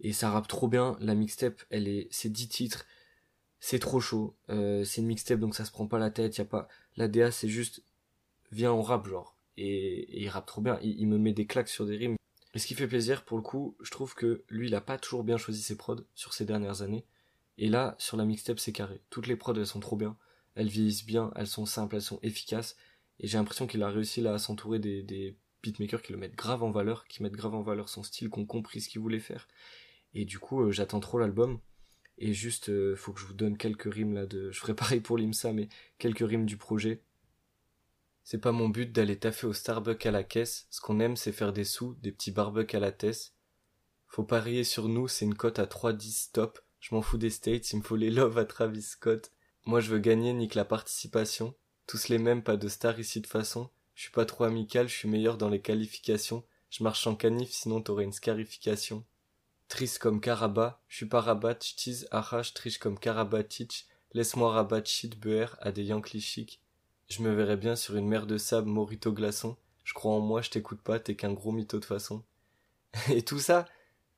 Et 0.00 0.12
ça 0.12 0.30
rappe 0.30 0.48
trop 0.48 0.68
bien. 0.68 0.96
La 1.00 1.14
mixtape, 1.14 1.62
elle 1.70 1.88
est, 1.88 2.08
c'est 2.10 2.28
10 2.28 2.48
titres. 2.48 2.84
C'est 3.58 3.78
trop 3.78 4.00
chaud. 4.00 4.36
c'est 4.48 4.98
une 4.98 5.06
mixtape, 5.06 5.38
donc 5.38 5.54
ça 5.54 5.64
se 5.64 5.70
prend 5.70 5.86
pas 5.86 5.98
la 5.98 6.10
tête. 6.10 6.36
Y 6.36 6.42
a 6.42 6.44
pas, 6.44 6.68
la 6.96 7.08
DA, 7.08 7.30
c'est 7.30 7.48
juste, 7.48 7.82
viens, 8.50 8.72
on 8.72 8.82
rappe, 8.82 9.06
genre. 9.06 9.36
Et, 9.56 10.20
il 10.20 10.28
rappe 10.28 10.46
trop 10.46 10.60
bien. 10.60 10.78
il, 10.82 11.06
me 11.06 11.16
met 11.16 11.32
des 11.32 11.46
claques 11.46 11.68
sur 11.68 11.86
des 11.86 11.96
rimes. 11.96 12.16
Et 12.54 12.58
ce 12.58 12.66
qui 12.66 12.74
fait 12.74 12.86
plaisir, 12.86 13.24
pour 13.24 13.38
le 13.38 13.42
coup, 13.42 13.76
je 13.80 13.90
trouve 13.90 14.14
que 14.14 14.44
lui, 14.48 14.68
il 14.68 14.74
a 14.74 14.80
pas 14.80 14.98
toujours 14.98 15.24
bien 15.24 15.38
choisi 15.38 15.62
ses 15.62 15.76
prods 15.76 16.04
sur 16.14 16.34
ces 16.34 16.44
dernières 16.44 16.82
années. 16.82 17.06
Et 17.58 17.68
là, 17.68 17.94
sur 17.98 18.16
la 18.16 18.24
mixtape, 18.24 18.58
c'est 18.58 18.72
carré. 18.72 19.00
Toutes 19.10 19.26
les 19.26 19.36
prods, 19.36 19.54
elles 19.54 19.66
sont 19.66 19.80
trop 19.80 19.96
bien. 19.96 20.16
Elles 20.54 20.68
vieillissent 20.68 21.06
bien, 21.06 21.32
elles 21.36 21.46
sont 21.46 21.66
simples, 21.66 21.96
elles 21.96 22.02
sont 22.02 22.18
efficaces. 22.22 22.76
Et 23.20 23.26
j'ai 23.26 23.38
l'impression 23.38 23.66
qu'il 23.66 23.82
a 23.82 23.88
réussi 23.88 24.20
là 24.20 24.34
à 24.34 24.38
s'entourer 24.38 24.78
des, 24.78 25.36
beatmakers 25.62 26.02
qui 26.02 26.12
le 26.12 26.18
mettent 26.18 26.34
grave 26.34 26.62
en 26.62 26.72
valeur, 26.72 27.06
qui 27.06 27.22
mettent 27.22 27.36
grave 27.36 27.54
en 27.54 27.62
valeur 27.62 27.88
son 27.88 28.02
style, 28.02 28.30
qui 28.30 28.38
ont 28.38 28.46
compris 28.46 28.80
ce 28.80 28.88
qu'il 28.88 29.00
voulait 29.00 29.20
faire. 29.20 29.48
Et 30.12 30.24
du 30.24 30.38
coup, 30.38 30.62
euh, 30.62 30.72
j'attends 30.72 31.00
trop 31.00 31.18
l'album. 31.18 31.60
Et 32.18 32.34
juste, 32.34 32.68
euh, 32.68 32.96
faut 32.96 33.12
que 33.12 33.20
je 33.20 33.26
vous 33.26 33.34
donne 33.34 33.56
quelques 33.56 33.92
rimes 33.92 34.12
là 34.12 34.26
de, 34.26 34.50
je 34.50 34.58
ferai 34.58 34.74
pareil 34.74 35.00
pour 35.00 35.16
l'IMSA, 35.16 35.52
mais 35.52 35.68
quelques 35.98 36.26
rimes 36.26 36.46
du 36.46 36.56
projet. 36.56 37.00
C'est 38.24 38.38
pas 38.38 38.52
mon 38.52 38.68
but 38.68 38.92
d'aller 38.92 39.18
taffer 39.18 39.46
au 39.46 39.52
Starbucks 39.52 40.06
à 40.06 40.10
la 40.10 40.24
caisse. 40.24 40.66
Ce 40.70 40.80
qu'on 40.80 41.00
aime, 41.00 41.16
c'est 41.16 41.32
faire 41.32 41.52
des 41.52 41.64
sous, 41.64 41.94
des 42.02 42.12
petits 42.12 42.30
barbecues 42.30 42.76
à 42.76 42.80
la 42.80 42.92
tête. 42.92 43.32
Faut 44.06 44.24
parier 44.24 44.64
sur 44.64 44.88
nous, 44.88 45.08
c'est 45.08 45.24
une 45.24 45.34
cote 45.34 45.58
à 45.58 45.64
3-10 45.64 46.32
top. 46.32 46.60
Je 46.80 46.94
m'en 46.94 47.02
fous 47.02 47.16
des 47.16 47.30
States, 47.30 47.72
il 47.72 47.78
me 47.78 47.82
faut 47.82 47.96
les 47.96 48.10
love 48.10 48.38
à 48.38 48.44
Travis 48.44 48.82
Scott. 48.82 49.32
Moi 49.64 49.80
je 49.80 49.90
veux 49.90 49.98
gagner, 49.98 50.32
nique 50.32 50.54
la 50.54 50.64
participation. 50.64 51.54
Tous 51.86 52.08
les 52.08 52.18
mêmes, 52.18 52.42
pas 52.42 52.56
de 52.56 52.68
star 52.68 52.98
ici 52.98 53.20
de 53.20 53.26
façon. 53.26 53.70
Je 53.94 54.02
suis 54.02 54.10
pas 54.10 54.24
trop 54.24 54.44
amical, 54.44 54.88
je 54.88 54.94
suis 54.94 55.08
meilleur 55.08 55.36
dans 55.36 55.48
les 55.48 55.60
qualifications. 55.60 56.44
Je 56.70 56.82
marche 56.82 57.06
en 57.06 57.14
canif, 57.14 57.50
sinon 57.50 57.80
t'aurais 57.80 58.04
une 58.04 58.12
scarification. 58.12 59.04
Triste 59.68 59.98
comme 59.98 60.20
Karabat, 60.20 60.82
je 60.88 60.96
suis 60.96 61.06
pas 61.06 61.20
rabat, 61.20 61.54
tease, 61.54 62.08
arrache, 62.10 62.54
triche 62.54 62.78
comme 62.78 62.98
Karabatich. 62.98 63.86
Laisse-moi 64.12 64.52
rabat 64.52 64.84
shit 64.84 65.18
beurre 65.18 65.56
à 65.60 65.72
des 65.72 65.84
Yankees. 65.84 66.58
Je 67.12 67.20
me 67.20 67.30
verrais 67.30 67.58
bien 67.58 67.76
sur 67.76 67.94
une 67.96 68.08
mer 68.08 68.26
de 68.26 68.38
sable, 68.38 68.70
morito 68.70 69.12
glaçon. 69.12 69.58
Je 69.84 69.92
crois 69.92 70.12
en 70.12 70.20
moi, 70.20 70.40
je 70.40 70.48
t'écoute 70.48 70.80
pas, 70.80 70.98
t'es 70.98 71.14
qu'un 71.14 71.34
gros 71.34 71.52
mytho 71.52 71.78
de 71.78 71.84
façon. 71.84 72.24
Et 73.10 73.20
tout 73.20 73.38
ça, 73.38 73.66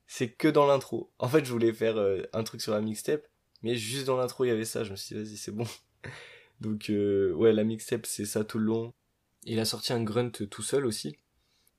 c'est 0.07 0.31
que 0.31 0.47
dans 0.47 0.65
l'intro. 0.65 1.11
En 1.19 1.27
fait, 1.27 1.45
je 1.45 1.51
voulais 1.51 1.73
faire 1.73 1.97
euh, 1.97 2.23
un 2.33 2.45
truc 2.45 2.61
sur 2.61 2.71
la 2.71 2.81
mixtape, 2.81 3.27
mais 3.65 3.75
juste 3.75 4.07
dans 4.07 4.17
l'intro, 4.17 4.45
il 4.45 4.49
y 4.49 4.53
avait 4.53 4.65
ça. 4.65 4.85
Je 4.85 4.93
me 4.93 4.97
suis 4.97 5.17
dit, 5.17 5.21
vas-y, 5.25 5.37
c'est 5.37 5.51
bon. 5.51 5.67
Donc, 6.61 6.89
euh, 6.89 7.33
ouais, 7.33 7.53
la 7.53 7.65
mixtape, 7.65 8.07
c'est 8.07 8.27
ça 8.27 8.45
tout 8.45 8.61
le 8.61 8.67
long. 8.67 8.95
Il 9.43 9.59
a 9.59 9.65
sorti 9.65 9.93
un 9.93 10.05
grunt 10.05 10.31
tout 10.31 10.63
seul 10.63 10.87
aussi, 10.87 11.19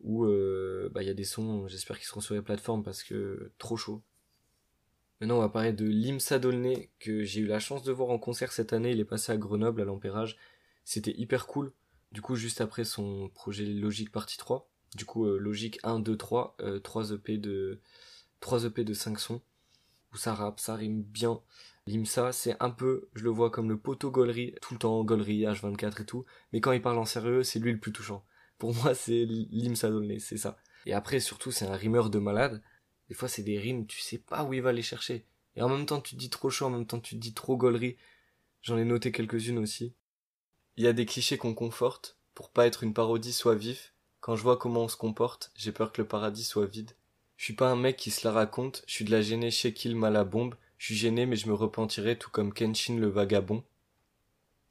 où 0.02 0.26
euh, 0.26 0.90
bah, 0.92 1.02
il 1.02 1.08
y 1.08 1.12
a 1.12 1.14
des 1.14 1.24
sons, 1.24 1.66
j'espère 1.70 1.98
qu'ils 1.98 2.08
seront 2.08 2.20
sur 2.20 2.36
les 2.36 2.42
plateformes 2.42 2.84
parce 2.84 3.04
que 3.04 3.54
trop 3.58 3.78
chaud. 3.78 4.04
Maintenant, 5.22 5.38
on 5.38 5.42
va 5.42 5.48
parler 5.48 5.72
de 5.72 5.86
Limsa 5.86 6.40
Dolné, 6.40 6.92
que 7.00 7.24
j'ai 7.24 7.40
eu 7.40 7.48
la 7.48 7.60
chance 7.60 7.84
de 7.84 7.94
voir 7.94 8.10
en 8.10 8.20
concert 8.20 8.52
cette 8.52 8.74
année. 8.74 8.92
Il 8.92 9.00
est 9.00 9.06
passé 9.06 9.32
à 9.32 9.38
Grenoble, 9.38 9.82
à 9.82 9.86
l'Empérage. 9.86 10.36
C'était 10.86 11.16
hyper 11.18 11.48
cool. 11.48 11.74
Du 12.12 12.22
coup, 12.22 12.36
juste 12.36 12.62
après 12.62 12.86
son 12.86 13.30
projet 13.30 13.66
Logique 13.66 14.12
partie 14.12 14.38
3, 14.38 14.70
du 14.96 15.04
coup, 15.04 15.26
euh, 15.26 15.38
Logique 15.38 15.80
1, 15.84 16.00
2, 16.00 16.16
3, 16.16 16.56
3 16.82 17.12
EP 17.12 17.38
de, 17.38 17.82
3 18.40 18.66
EP 18.66 18.84
de 18.86 18.94
5 18.94 19.20
sons, 19.20 19.42
où 20.14 20.18
ça 20.18 20.34
rappe, 20.34 20.60
ça 20.60 20.76
rime 20.76 21.02
bien. 21.02 21.42
Limsa, 21.88 22.32
c'est 22.32 22.56
un 22.62 22.70
peu, 22.70 23.10
je 23.14 23.24
le 23.24 23.30
vois 23.30 23.52
comme 23.52 23.70
le 23.70 23.78
poteau 23.78 24.12
gaulerie, 24.12 24.56
tout 24.62 24.74
le 24.74 24.80
temps 24.80 25.04
gaulerie, 25.04 25.42
H24 25.42 26.02
et 26.02 26.06
tout, 26.06 26.26
mais 26.54 26.62
quand 26.62 26.72
il 26.72 26.82
parle 26.82 26.98
en 26.98 27.06
sérieux, 27.06 27.44
c'est 27.44 27.60
lui 27.60 27.72
le 27.72 27.80
plus 27.80 27.92
touchant. 27.92 28.24
Pour 28.58 28.74
moi, 28.74 28.96
c'est 28.96 29.26
Limsa 29.26 29.90
Dolné, 29.90 30.20
c'est 30.20 30.38
ça. 30.38 30.58
Et 30.86 30.94
après, 30.94 31.20
surtout, 31.20 31.52
c'est 31.52 31.66
un 31.66 31.76
rimeur 31.76 32.10
de 32.10 32.20
malade. 32.20 32.62
Des 33.10 33.16
fois, 33.16 33.28
c'est 33.28 33.44
des 33.44 33.60
rimes, 33.60 33.86
tu 33.86 34.00
sais 34.00 34.18
pas 34.18 34.44
où 34.44 34.54
il 34.54 34.62
va 34.62 34.72
les 34.72 34.82
chercher. 34.82 35.26
Et 35.56 35.62
en 35.62 35.70
même 35.70 35.86
temps, 35.86 36.02
tu 36.02 36.16
te 36.16 36.20
dis 36.20 36.30
trop 36.30 36.50
chaud, 36.50 36.66
en 36.66 36.70
même 36.70 36.86
temps, 36.86 37.00
tu 37.00 37.16
te 37.16 37.20
dis 37.20 37.34
trop 37.34 37.58
gaulerie. 37.58 37.98
J'en 38.62 38.78
ai 38.78 38.86
noté 38.86 39.12
quelques-unes 39.12 39.60
aussi. 39.60 39.94
Il 40.78 40.84
y 40.84 40.88
a 40.88 40.94
des 40.94 41.06
clichés 41.06 41.38
qu'on 41.38 41.54
conforte, 41.54 42.18
pour 42.34 42.50
pas 42.50 42.68
être 42.68 42.84
une 42.84 42.94
parodie 42.94 43.32
soit 43.32 43.56
vif. 43.56 43.94
Quand 44.20 44.36
je 44.36 44.44
vois 44.44 44.58
comment 44.58 44.84
on 44.84 44.88
se 44.90 44.98
comporte, 44.98 45.52
j'ai 45.56 45.72
peur 45.72 45.92
que 45.92 46.02
le 46.02 46.08
paradis 46.08 46.44
soit 46.44 46.66
vide. 46.66 46.92
Je 47.38 47.46
suis 47.46 47.54
pas 47.54 47.70
un 47.70 47.76
mec 47.76 47.96
qui 47.96 48.12
se 48.12 48.28
la 48.28 48.34
raconte, 48.34 48.84
je 48.88 48.94
suis 48.94 49.06
de 49.06 49.12
la 49.12 49.22
gênée 49.22 49.52
chez 49.52 49.74
Kill 49.74 50.04
à 50.04 50.24
bombe, 50.24 50.56
je 50.78 50.88
suis 50.88 50.96
gêné 50.96 51.26
mais 51.26 51.36
je 51.38 51.48
me 51.48 51.54
repentirai 51.54 52.18
tout 52.18 52.30
comme 52.30 52.54
Kenshin 52.54 52.98
le 52.98 53.08
vagabond. 53.08 53.64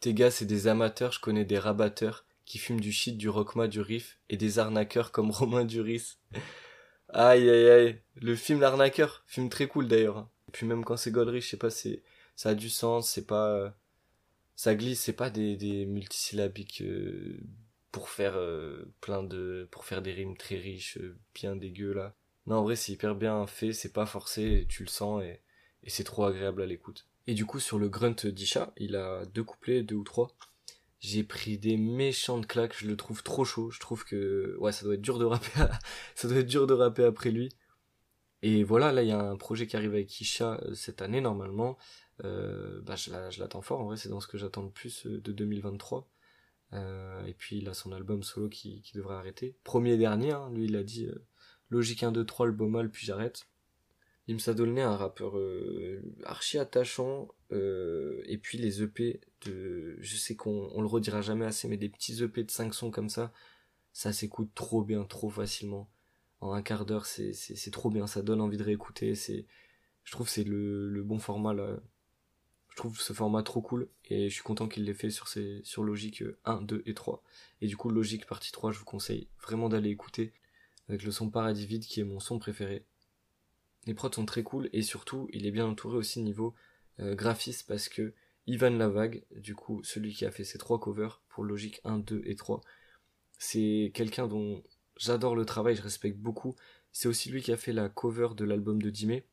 Tes 0.01 0.13
gars 0.13 0.31
c'est 0.31 0.45
des 0.45 0.67
amateurs, 0.67 1.13
je 1.13 1.21
connais 1.21 1.45
des 1.47 1.59
rabatteurs, 1.59 2.27
qui 2.45 2.59
fument 2.59 2.81
du 2.81 2.93
shit, 2.93 3.17
du 3.17 3.31
rockma, 3.31 3.69
du 3.69 3.81
riff, 3.81 4.19
et 4.29 4.37
des 4.37 4.59
arnaqueurs 4.59 5.13
comme 5.13 5.31
Romain 5.31 5.65
Duris. 5.65 6.19
aïe 7.09 7.49
aïe 7.49 7.69
aïe, 7.71 8.03
le 8.17 8.37
film 8.37 8.61
L'arnaqueur, 8.61 9.25
film 9.27 9.49
très 9.49 9.69
cool 9.69 9.89
d'ailleurs. 9.89 10.29
Et 10.49 10.53
puis 10.53 10.67
même 10.67 10.85
quand 10.85 10.99
c'est 10.99 11.11
Goldrich, 11.11 11.45
je 11.45 11.49
sais 11.51 11.57
pas, 11.57 11.71
c'est, 11.71 12.03
ça 12.37 12.51
a 12.51 12.55
du 12.55 12.69
sens, 12.69 13.11
c'est 13.11 13.27
pas, 13.27 13.75
ça 14.57 14.75
glisse, 14.75 15.01
c'est 15.01 15.13
pas 15.13 15.31
des, 15.31 15.87
multisyllabiques 15.87 16.83
euh, 16.83 17.41
pour 17.91 18.09
faire 18.09 18.37
euh, 18.37 18.93
plein 19.01 19.23
de 19.23 19.69
pour 19.71 19.85
faire 19.85 20.03
des 20.03 20.13
rimes 20.13 20.37
très 20.37 20.57
riches, 20.57 20.99
euh, 20.99 21.17
bien 21.35 21.57
dégueu 21.57 21.93
là. 21.93 22.15
Non, 22.47 22.57
en 22.57 22.63
vrai, 22.63 22.77
c'est 22.77 22.93
hyper 22.93 23.15
bien 23.15 23.47
fait, 23.47 23.73
c'est 23.73 23.93
pas 23.93 24.07
forcé, 24.07 24.67
tu 24.69 24.83
le 24.83 24.89
sens 24.89 25.23
et, 25.23 25.41
et 25.83 25.91
c'est 25.91 26.05
trop 26.05 26.25
agréable 26.25 26.63
à 26.63 26.67
l'écoute. 26.67 27.09
Et 27.27 27.35
du 27.35 27.47
coup, 27.47 27.59
sur 27.59 27.79
le 27.79 27.89
grunt 27.89 28.27
d'Isha, 28.27 28.73
il 28.77 28.97
a 28.97 29.25
deux 29.27 29.45
couplets, 29.45 29.83
deux 29.83 29.95
ou 29.97 30.05
trois. 30.05 30.31
J'ai 31.01 31.25
pris 31.25 31.59
des 31.59 31.77
méchantes 31.77 32.47
claques, 32.47 32.77
je 32.79 32.87
le 32.87 32.97
trouve 32.97 33.23
trop 33.23 33.45
chaud, 33.45 33.71
je 33.71 33.81
trouve 33.81 34.05
que 34.05 34.57
ouais, 34.59 34.73
ça 34.73 34.85
doit 34.85 34.95
être 34.95 35.03
dur 35.03 35.19
de 35.19 35.25
rapper 35.25 35.51
ça 36.15 36.29
doit 36.29 36.39
être 36.39 36.47
dur 36.47 36.67
de 36.67 36.75
rapper 36.75 37.05
après 37.05 37.31
lui. 37.31 37.51
Et 38.43 38.63
voilà, 38.63 38.93
là 38.93 39.03
il 39.03 39.09
y 39.09 39.13
a 39.13 39.21
un 39.21 39.37
projet 39.37 39.67
qui 39.67 39.77
arrive 39.77 39.93
avec 39.93 40.21
Isha 40.21 40.61
cette 40.75 41.03
année 41.03 41.21
normalement. 41.21 41.79
Bah, 42.23 42.97
je 42.97 43.41
l'attends 43.41 43.63
fort, 43.63 43.81
en 43.81 43.87
vrai 43.87 43.97
c'est 43.97 44.09
dans 44.09 44.21
ce 44.21 44.29
que 44.29 44.39
j'attends 44.39 44.63
le 44.63 44.71
plus 44.71 45.07
de 45.07 45.33
2023. 45.33 46.09
et 46.73 47.35
puis 47.37 47.59
il 47.59 47.69
a 47.69 47.75
son 47.75 47.93
album 47.93 48.23
solo 48.23 48.49
qui, 48.49 48.83
devrait 48.95 49.17
arrêter. 49.17 49.57
Premier 49.65 49.93
et 49.93 49.99
dernier, 49.99 50.33
hein, 50.33 50.51
lui 50.53 50.67
il 50.67 50.77
a 50.77 50.83
dit 50.83 51.09
Logique 51.71 52.03
1, 52.03 52.13
2, 52.13 52.25
3, 52.25 52.47
le 52.47 52.53
beau 52.53 52.69
mal, 52.69 52.91
puis 52.91 53.07
j'arrête. 53.07 53.47
Il 54.27 54.37
me 54.37 54.55
donné 54.55 54.81
un 54.81 54.97
rappeur 54.97 55.37
euh, 55.37 56.03
archi 56.25 56.59
attachant, 56.59 57.29
euh, 57.53 58.23
et 58.27 58.39
puis 58.39 58.57
les 58.57 58.83
EP 58.83 59.21
de, 59.45 59.97
je 60.01 60.17
sais 60.17 60.35
qu'on 60.35 60.71
on 60.73 60.81
le 60.81 60.87
redira 60.87 61.21
jamais 61.21 61.45
assez, 61.45 61.69
mais 61.69 61.77
des 61.77 61.91
petits 61.91 62.23
EP 62.23 62.43
de 62.43 62.51
5 62.51 62.73
sons 62.73 62.91
comme 62.91 63.11
ça, 63.11 63.33
ça 63.93 64.13
s'écoute 64.13 64.51
trop 64.55 64.83
bien, 64.83 65.05
trop 65.05 65.29
facilement. 65.29 65.91
En 66.41 66.53
un 66.53 66.63
quart 66.63 66.87
d'heure, 66.87 67.05
c'est, 67.07 67.35
trop 67.71 67.91
bien, 67.91 68.07
ça 68.07 68.23
donne 68.23 68.41
envie 68.41 68.57
de 68.57 68.63
réécouter, 68.63 69.15
c'est, 69.15 69.47
je 70.05 70.13
trouve 70.13 70.29
c'est 70.29 70.45
le, 70.45 70.89
le 70.89 71.03
bon 71.03 71.19
format 71.19 71.53
là. 71.53 71.81
Je 72.75 72.77
trouve 72.77 73.01
ce 73.01 73.13
format 73.13 73.43
trop 73.43 73.63
cool, 73.63 73.89
et 74.07 74.29
je 74.29 74.35
suis 74.35 74.43
content 74.43 74.69
qu'il 74.69 74.85
l'ait 74.85 74.95
fait 74.95 75.11
sur 75.11 75.83
Logique 75.83 76.25
1, 76.45 76.63
2 76.63 76.83
et 76.87 76.95
3. 76.95 77.23
Et 77.61 77.69
du 77.69 77.77
coup, 77.77 77.89
Logique 77.89 78.27
partie 78.27 78.53
3, 78.53 78.73
je 78.73 78.79
vous 78.79 78.85
conseille 78.85 79.29
vraiment 79.41 79.69
d'aller 79.69 79.91
écouter, 79.91 80.33
avec 80.89 81.03
le 81.05 81.13
son 81.13 81.31
Paradis 81.31 81.67
Vide 81.67 81.85
qui 81.85 82.01
est 82.01 82.05
mon 82.05 82.21
son 82.21 82.39
préféré 82.39 82.85
les 83.87 83.95
prods 83.95 84.13
sont 84.13 84.27
très 84.27 84.43
cool 84.43 84.69
et 84.73 84.83
surtout 84.83 85.29
il 85.33 85.47
est 85.47 85.51
bien 85.51 85.67
entouré 85.67 85.97
aussi 85.97 86.23
niveau 86.23 86.55
euh, 87.01 87.15
graphiste 87.15 87.67
parce 87.67 87.89
que 87.89 88.15
Ivan 88.47 88.71
Lavague, 88.71 89.25
du 89.37 89.55
coup 89.55 89.83
celui 89.85 90.13
qui 90.13 90.25
a 90.25 90.31
fait 90.31 90.45
ces 90.45 90.59
trois 90.59 90.79
covers 90.79 91.23
pour 91.29 91.45
Logique 91.45 91.81
1, 91.85 91.99
2 91.99 92.23
et 92.25 92.37
3, 92.37 92.61
c'est 93.39 93.91
quelqu'un 93.95 94.27
dont 94.27 94.63
j'adore 94.97 95.35
le 95.35 95.45
travail, 95.45 95.77
je 95.77 95.83
respecte 95.83 96.19
beaucoup. 96.19 96.55
C'est 96.93 97.09
aussi 97.09 97.31
lui 97.31 97.43
qui 97.43 97.53
a 97.53 97.57
fait 97.57 97.73
la 97.73 97.89
cover 97.89 98.29
de 98.37 98.45
l'album 98.45 98.81
de 98.81 98.91
Dimé, 98.91 99.25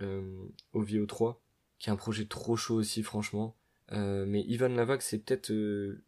euh, 0.00 0.46
OVO 0.72 1.06
3, 1.06 1.42
qui 1.78 1.88
est 1.88 1.92
un 1.92 1.96
projet 1.96 2.26
trop 2.26 2.56
chaud 2.56 2.76
aussi 2.76 3.02
franchement. 3.02 3.56
Euh, 3.92 4.26
mais 4.26 4.42
Ivan 4.42 4.68
Lavague 4.68 5.00
c'est 5.00 5.18
peut-être 5.18 5.50
euh, 5.50 6.02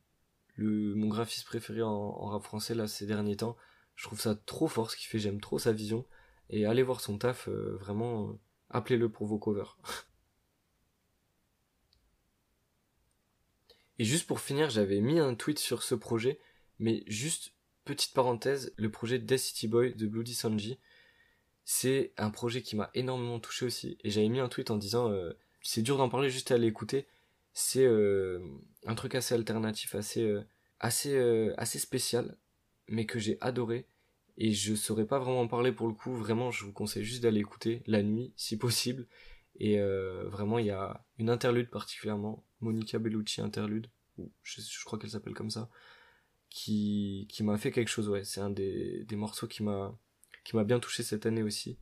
le 0.56 0.94
mon 0.94 1.08
graphiste 1.08 1.46
préféré 1.46 1.82
en, 1.82 2.26
rap 2.26 2.42
français 2.42 2.74
là 2.74 2.86
ces 2.86 3.06
derniers 3.06 3.36
temps. 3.36 3.56
Je 3.96 4.04
trouve 4.04 4.20
ça 4.20 4.34
trop 4.34 4.68
fort 4.68 4.90
ce 4.90 4.96
qu'il 4.96 5.08
fait, 5.08 5.18
j'aime 5.18 5.40
trop 5.40 5.58
sa 5.58 5.72
vision. 5.72 6.06
Et 6.50 6.66
allez 6.66 6.82
voir 6.82 7.00
son 7.00 7.18
taf, 7.18 7.48
euh, 7.48 7.76
vraiment, 7.80 8.38
appelez-le 8.70 9.08
pour 9.08 9.26
vos 9.26 9.38
covers. 9.38 9.78
Et 13.98 14.04
juste 14.04 14.26
pour 14.26 14.40
finir, 14.40 14.70
j'avais 14.70 15.00
mis 15.00 15.18
un 15.18 15.34
tweet 15.34 15.58
sur 15.58 15.82
ce 15.82 15.94
projet, 15.94 16.40
mais 16.78 17.04
juste 17.06 17.52
petite 17.84 18.14
parenthèse, 18.14 18.72
le 18.78 18.90
projet 18.90 19.18
Death 19.18 19.38
City 19.38 19.68
Boy 19.68 19.94
de 19.94 20.06
Bloody 20.06 20.34
Sanji, 20.34 20.78
c'est 21.64 22.14
un 22.16 22.30
projet 22.30 22.62
qui 22.62 22.76
m'a 22.76 22.90
énormément 22.94 23.38
touché 23.38 23.66
aussi. 23.66 23.98
Et 24.02 24.08
j'avais 24.10 24.28
mis 24.28 24.40
un 24.40 24.48
tweet 24.48 24.70
en 24.70 24.76
disant, 24.76 25.12
c'est 25.62 25.82
dur 25.82 25.96
d'en 25.98 26.08
parler 26.08 26.30
juste 26.30 26.50
à 26.50 26.58
l'écouter, 26.58 27.06
c'est 27.52 27.86
un 28.86 28.94
truc 28.94 29.14
assez 29.14 29.34
alternatif, 29.34 29.94
assez, 29.94 30.36
assez, 30.78 31.18
assez 31.56 31.78
spécial, 31.78 32.36
mais 32.88 33.06
que 33.06 33.18
j'ai 33.18 33.38
adoré 33.40 33.86
et 34.40 34.52
je 34.52 34.74
saurais 34.74 35.04
pas 35.04 35.18
vraiment 35.18 35.42
en 35.42 35.48
parler 35.48 35.70
pour 35.70 35.86
le 35.86 35.92
coup. 35.92 36.14
Vraiment, 36.14 36.50
je 36.50 36.64
vous 36.64 36.72
conseille 36.72 37.04
juste 37.04 37.22
d'aller 37.22 37.40
écouter 37.40 37.82
la 37.86 38.02
nuit, 38.02 38.32
si 38.36 38.56
possible. 38.56 39.06
Et 39.58 39.78
euh, 39.78 40.28
vraiment, 40.28 40.58
il 40.58 40.66
y 40.66 40.70
a 40.70 41.04
une 41.18 41.28
interlude 41.28 41.68
particulièrement, 41.68 42.42
Monica 42.60 42.98
Bellucci 42.98 43.42
interlude, 43.42 43.88
ou 44.16 44.32
je, 44.42 44.84
crois 44.86 44.98
qu'elle 44.98 45.10
s'appelle 45.10 45.34
comme 45.34 45.50
ça, 45.50 45.68
qui, 46.48 47.26
qui 47.30 47.42
m'a 47.42 47.58
fait 47.58 47.70
quelque 47.70 47.88
chose. 47.88 48.08
Ouais, 48.08 48.24
c'est 48.24 48.40
un 48.40 48.48
des, 48.48 49.04
des 49.04 49.16
morceaux 49.16 49.46
qui 49.46 49.62
m'a 49.62 49.94
qui 50.42 50.56
m'a 50.56 50.64
bien 50.64 50.80
touché 50.80 51.02
cette 51.02 51.26
année 51.26 51.42
aussi. 51.42 51.78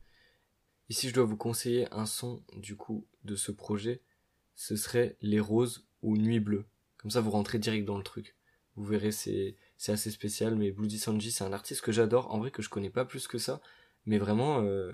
Et 0.89 0.93
si 0.93 1.07
je 1.09 1.13
dois 1.13 1.25
vous 1.25 1.37
conseiller 1.37 1.87
un 1.93 2.05
son 2.05 2.41
du 2.55 2.75
coup 2.75 3.05
de 3.23 3.35
ce 3.35 3.51
projet, 3.51 4.01
ce 4.55 4.75
serait 4.75 5.15
Les 5.21 5.39
Roses 5.39 5.87
ou 6.01 6.17
Nuit 6.17 6.39
Bleue. 6.39 6.65
Comme 6.97 7.11
ça, 7.11 7.21
vous 7.21 7.31
rentrez 7.31 7.59
direct 7.59 7.85
dans 7.85 7.97
le 7.97 8.03
truc. 8.03 8.35
Vous 8.75 8.85
verrez, 8.85 9.11
c'est 9.11 9.55
assez 9.87 10.11
spécial, 10.11 10.55
mais 10.55 10.71
Bloody 10.71 10.99
Sanji, 10.99 11.31
c'est 11.31 11.43
un 11.43 11.53
artiste 11.53 11.81
que 11.81 11.91
j'adore, 11.91 12.33
en 12.33 12.39
vrai 12.39 12.49
que 12.49 12.61
je 12.61 12.69
connais 12.69 12.89
pas 12.89 13.05
plus 13.05 13.27
que 13.27 13.37
ça, 13.37 13.61
mais 14.05 14.17
vraiment, 14.17 14.61
euh, 14.61 14.93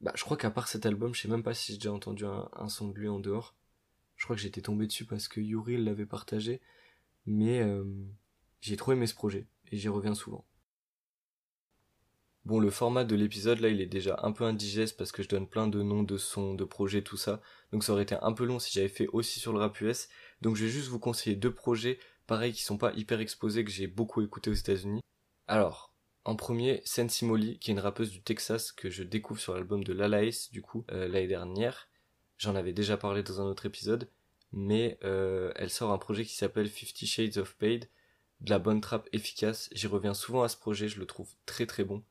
bah, 0.00 0.12
je 0.14 0.22
crois 0.22 0.36
qu'à 0.36 0.50
part 0.50 0.68
cet 0.68 0.86
album, 0.86 1.14
je 1.14 1.22
sais 1.22 1.28
même 1.28 1.42
pas 1.42 1.54
si 1.54 1.72
j'ai 1.72 1.78
déjà 1.78 1.92
entendu 1.92 2.24
un, 2.24 2.68
son 2.68 2.88
de 2.88 2.98
lui 2.98 3.08
en 3.08 3.18
dehors. 3.18 3.54
Je 4.16 4.24
crois 4.24 4.36
que 4.36 4.42
j'étais 4.42 4.60
tombé 4.60 4.86
dessus 4.86 5.06
parce 5.06 5.28
que 5.28 5.40
Yuri 5.40 5.76
l'avait 5.78 6.06
partagé, 6.06 6.60
mais 7.26 7.60
euh, 7.62 7.84
j'ai 8.60 8.76
trop 8.76 8.92
aimé 8.92 9.06
ce 9.06 9.14
projet, 9.14 9.46
et 9.72 9.76
j'y 9.76 9.88
reviens 9.88 10.14
souvent. 10.14 10.44
Bon, 12.46 12.58
le 12.58 12.70
format 12.70 13.04
de 13.04 13.14
l'épisode 13.14 13.60
là, 13.60 13.68
il 13.68 13.80
est 13.80 13.86
déjà 13.86 14.18
un 14.22 14.32
peu 14.32 14.44
indigeste 14.44 14.96
parce 14.96 15.12
que 15.12 15.22
je 15.22 15.28
donne 15.28 15.46
plein 15.46 15.66
de 15.66 15.82
noms 15.82 16.02
de 16.02 16.16
sons, 16.16 16.54
de 16.54 16.64
projets, 16.64 17.02
tout 17.02 17.18
ça. 17.18 17.40
Donc 17.72 17.84
ça 17.84 17.92
aurait 17.92 18.04
été 18.04 18.16
un 18.22 18.32
peu 18.32 18.44
long 18.44 18.58
si 18.58 18.72
j'avais 18.72 18.88
fait 18.88 19.06
aussi 19.08 19.40
sur 19.40 19.52
le 19.52 19.58
rap 19.58 19.80
US. 19.80 20.08
Donc 20.40 20.56
je 20.56 20.64
vais 20.64 20.70
juste 20.70 20.88
vous 20.88 20.98
conseiller 20.98 21.36
deux 21.36 21.52
projets 21.52 21.98
pareil 22.26 22.52
qui 22.52 22.62
sont 22.62 22.78
pas 22.78 22.92
hyper 22.94 23.20
exposés 23.20 23.64
que 23.64 23.70
j'ai 23.70 23.86
beaucoup 23.86 24.22
écouté 24.22 24.50
aux 24.50 24.54
États-Unis. 24.54 25.00
Alors, 25.48 25.92
en 26.24 26.36
premier, 26.36 26.80
Sensi 26.84 27.24
Molly, 27.24 27.58
qui 27.58 27.70
est 27.70 27.74
une 27.74 27.80
rappeuse 27.80 28.10
du 28.10 28.22
Texas 28.22 28.72
que 28.72 28.88
je 28.88 29.02
découvre 29.02 29.40
sur 29.40 29.54
l'album 29.54 29.82
de 29.82 29.92
Lalaïs, 29.92 30.50
du 30.52 30.62
coup, 30.62 30.84
euh, 30.92 31.08
l'année 31.08 31.26
dernière. 31.26 31.88
J'en 32.38 32.54
avais 32.54 32.72
déjà 32.72 32.96
parlé 32.96 33.22
dans 33.22 33.40
un 33.40 33.44
autre 33.44 33.66
épisode, 33.66 34.08
mais 34.52 34.98
euh, 35.02 35.52
elle 35.56 35.70
sort 35.70 35.92
un 35.92 35.98
projet 35.98 36.24
qui 36.24 36.36
s'appelle 36.36 36.68
Fifty 36.68 37.06
Shades 37.06 37.38
of 37.38 37.56
Paid, 37.56 37.88
de 38.42 38.50
la 38.50 38.58
bonne 38.58 38.80
trappe 38.80 39.08
efficace. 39.12 39.68
J'y 39.72 39.86
reviens 39.86 40.14
souvent 40.14 40.42
à 40.42 40.48
ce 40.48 40.56
projet, 40.56 40.88
je 40.88 41.00
le 41.00 41.06
trouve 41.06 41.28
très 41.46 41.66
très 41.66 41.84
bon. 41.84 42.02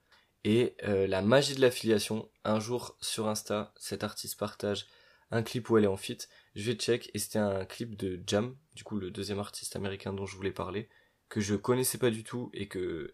Et 0.44 0.76
euh, 0.84 1.08
la 1.08 1.22
magie 1.22 1.56
de 1.56 1.62
l'affiliation, 1.62 2.30
un 2.46 2.60
jour 2.60 2.98
sur 3.02 3.28
Insta, 3.28 3.74
cet 3.78 4.04
artiste 4.04 4.40
partage 4.40 4.88
un 5.32 5.44
clip 5.44 5.70
où 5.70 5.78
elle 5.78 5.84
est 5.84 5.88
en 5.88 5.98
fit. 5.98 6.18
Je 6.56 6.64
vais 6.64 6.78
check 6.78 7.12
et 7.14 7.20
c'était 7.20 7.40
un 7.40 7.66
clip 7.66 7.96
de 7.96 8.22
Jam, 8.26 8.56
du 8.74 8.84
coup 8.84 8.98
le 8.98 9.12
deuxième 9.12 9.40
artiste 9.40 9.76
américain 9.76 10.14
dont 10.14 10.26
je 10.26 10.36
voulais 10.36 10.52
parler, 10.52 10.90
que 11.28 11.42
je 11.42 11.56
connaissais 11.56 11.98
pas 11.98 12.10
du 12.10 12.24
tout 12.24 12.50
et 12.54 12.68
que 12.68 13.14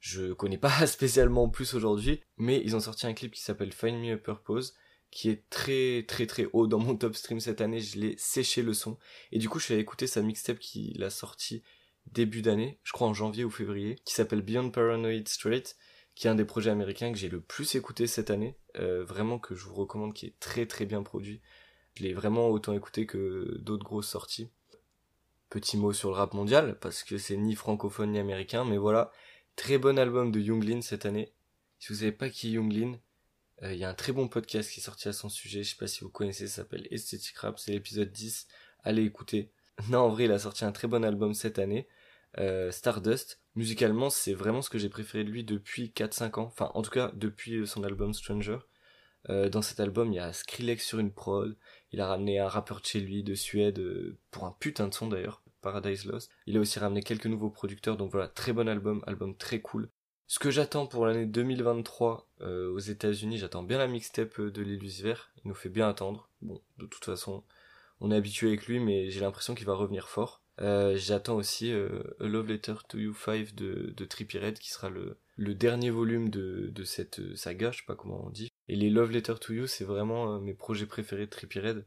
je 0.00 0.32
connais 0.32 0.58
pas 0.58 0.86
spécialement 0.86 1.48
plus 1.48 1.74
aujourd'hui, 1.74 2.20
mais 2.36 2.60
ils 2.64 2.74
ont 2.74 2.80
sorti 2.80 3.06
un 3.06 3.14
clip 3.14 3.32
qui 3.32 3.42
s'appelle 3.42 3.72
Find 3.72 4.00
Me 4.00 4.14
a 4.14 4.16
Purpose, 4.16 4.74
qui 5.10 5.28
est 5.28 5.48
très 5.50 6.04
très 6.08 6.26
très 6.26 6.46
haut 6.52 6.66
dans 6.66 6.78
mon 6.78 6.96
top 6.96 7.14
stream 7.14 7.38
cette 7.38 7.60
année, 7.60 7.80
je 7.80 7.98
l'ai 7.98 8.16
séché 8.18 8.62
le 8.62 8.74
son, 8.74 8.98
et 9.30 9.38
du 9.38 9.48
coup 9.48 9.58
je 9.58 9.66
suis 9.66 9.74
allé 9.74 9.82
écouter 9.82 10.06
sa 10.06 10.22
mixtape 10.22 10.58
qu'il 10.58 11.02
a 11.04 11.10
sorti 11.10 11.62
début 12.10 12.42
d'année, 12.42 12.80
je 12.82 12.92
crois 12.92 13.06
en 13.06 13.14
janvier 13.14 13.44
ou 13.44 13.50
février, 13.50 13.96
qui 14.04 14.14
s'appelle 14.14 14.42
Beyond 14.42 14.70
Paranoid 14.70 15.28
Straight, 15.28 15.76
qui 16.14 16.26
est 16.26 16.30
un 16.30 16.34
des 16.34 16.44
projets 16.44 16.70
américains 16.70 17.12
que 17.12 17.18
j'ai 17.18 17.28
le 17.28 17.40
plus 17.40 17.74
écouté 17.74 18.06
cette 18.06 18.30
année, 18.30 18.56
euh, 18.76 19.04
vraiment 19.04 19.38
que 19.38 19.54
je 19.54 19.64
vous 19.64 19.74
recommande, 19.74 20.14
qui 20.14 20.26
est 20.26 20.38
très 20.40 20.66
très 20.66 20.86
bien 20.86 21.02
produit. 21.02 21.40
Je 21.94 22.02
l'ai 22.04 22.12
vraiment 22.12 22.48
autant 22.48 22.72
écouté 22.72 23.06
que 23.06 23.58
d'autres 23.58 23.84
grosses 23.84 24.08
sorties. 24.08 24.50
Petit 25.50 25.76
mot 25.76 25.92
sur 25.92 26.10
le 26.10 26.16
rap 26.16 26.32
mondial, 26.34 26.78
parce 26.80 27.02
que 27.02 27.18
c'est 27.18 27.36
ni 27.36 27.54
francophone 27.54 28.12
ni 28.12 28.18
américain, 28.18 28.64
mais 28.64 28.78
voilà, 28.78 29.12
très 29.56 29.78
bon 29.78 29.98
album 29.98 30.32
de 30.32 30.40
Younglin 30.40 30.80
cette 30.80 31.04
année. 31.04 31.32
Si 31.78 31.92
vous 31.92 31.98
savez 31.98 32.12
pas 32.12 32.30
qui 32.30 32.48
est 32.48 32.52
Younglin, 32.52 32.98
euh, 33.62 33.74
il 33.74 33.78
y 33.78 33.84
a 33.84 33.90
un 33.90 33.94
très 33.94 34.12
bon 34.12 34.28
podcast 34.28 34.70
qui 34.70 34.80
est 34.80 34.82
sorti 34.82 35.08
à 35.08 35.12
son 35.12 35.28
sujet, 35.28 35.62
je 35.62 35.70
sais 35.70 35.76
pas 35.76 35.86
si 35.86 36.00
vous 36.00 36.10
connaissez, 36.10 36.48
ça 36.48 36.56
s'appelle 36.62 36.88
Aesthetic 36.90 37.36
Rap, 37.36 37.58
c'est 37.58 37.72
l'épisode 37.72 38.10
10, 38.10 38.46
allez 38.84 39.04
écouter. 39.04 39.50
Non, 39.88 40.00
en 40.00 40.08
vrai, 40.08 40.24
il 40.24 40.32
a 40.32 40.38
sorti 40.38 40.64
un 40.64 40.72
très 40.72 40.88
bon 40.88 41.04
album 41.04 41.34
cette 41.34 41.58
année, 41.58 41.86
euh, 42.38 42.70
Stardust. 42.70 43.41
Musicalement, 43.54 44.08
c'est 44.08 44.32
vraiment 44.34 44.62
ce 44.62 44.70
que 44.70 44.78
j'ai 44.78 44.88
préféré 44.88 45.24
de 45.24 45.30
lui 45.30 45.44
depuis 45.44 45.92
4-5 45.94 46.40
ans, 46.40 46.44
enfin 46.44 46.70
en 46.74 46.82
tout 46.82 46.90
cas 46.90 47.10
depuis 47.14 47.66
son 47.66 47.84
album 47.84 48.14
Stranger. 48.14 48.58
Euh, 49.28 49.48
dans 49.48 49.62
cet 49.62 49.78
album, 49.78 50.12
il 50.12 50.16
y 50.16 50.18
a 50.18 50.32
Skrillex 50.32 50.84
sur 50.84 50.98
une 50.98 51.12
prod, 51.12 51.56
il 51.92 52.00
a 52.00 52.06
ramené 52.06 52.38
un 52.38 52.48
rappeur 52.48 52.80
de 52.80 52.86
chez 52.86 53.00
lui, 53.00 53.22
de 53.22 53.34
Suède, 53.34 53.78
euh, 53.78 54.18
pour 54.30 54.44
un 54.46 54.56
putain 54.58 54.88
de 54.88 54.94
son 54.94 55.06
d'ailleurs, 55.06 55.42
Paradise 55.60 56.06
Lost. 56.06 56.30
Il 56.46 56.56
a 56.56 56.60
aussi 56.60 56.78
ramené 56.78 57.02
quelques 57.02 57.26
nouveaux 57.26 57.50
producteurs, 57.50 57.96
donc 57.96 58.10
voilà, 58.10 58.28
très 58.28 58.52
bon 58.52 58.68
album, 58.68 59.02
album 59.06 59.36
très 59.36 59.60
cool. 59.60 59.90
Ce 60.26 60.38
que 60.38 60.50
j'attends 60.50 60.86
pour 60.86 61.04
l'année 61.04 61.26
2023 61.26 62.26
euh, 62.40 62.72
aux 62.72 62.78
États-Unis, 62.78 63.38
j'attends 63.38 63.62
bien 63.62 63.78
la 63.78 63.86
mixtape 63.86 64.40
de 64.40 64.62
l'Illusiver. 64.62 65.14
Il 65.44 65.48
nous 65.48 65.54
fait 65.54 65.68
bien 65.68 65.88
attendre. 65.88 66.30
Bon, 66.40 66.62
de 66.78 66.86
toute 66.86 67.04
façon, 67.04 67.44
on 68.00 68.10
est 68.10 68.16
habitué 68.16 68.48
avec 68.48 68.66
lui, 68.66 68.80
mais 68.80 69.10
j'ai 69.10 69.20
l'impression 69.20 69.54
qu'il 69.54 69.66
va 69.66 69.74
revenir 69.74 70.08
fort. 70.08 70.41
J'attends 70.58 71.36
aussi 71.36 71.72
A 71.72 71.88
Love 72.20 72.48
Letter 72.48 72.74
to 72.88 72.98
You 72.98 73.14
5 73.14 73.54
de, 73.54 73.92
de 73.96 74.04
Trippie 74.04 74.38
Red, 74.38 74.58
qui 74.58 74.70
sera 74.70 74.90
le, 74.90 75.18
le 75.36 75.54
dernier 75.54 75.90
volume 75.90 76.30
de, 76.30 76.70
de 76.72 76.84
cette 76.84 77.36
saga, 77.36 77.72
je 77.72 77.78
sais 77.78 77.86
pas 77.86 77.96
comment 77.96 78.24
on 78.24 78.30
dit. 78.30 78.50
Et 78.68 78.76
les 78.76 78.90
Love 78.90 79.10
Letter 79.10 79.34
to 79.40 79.52
You, 79.52 79.66
c'est 79.66 79.84
vraiment 79.84 80.34
euh, 80.34 80.38
mes 80.38 80.54
projets 80.54 80.86
préférés 80.86 81.26
de 81.26 81.30
Trippie 81.30 81.60
Red. 81.60 81.84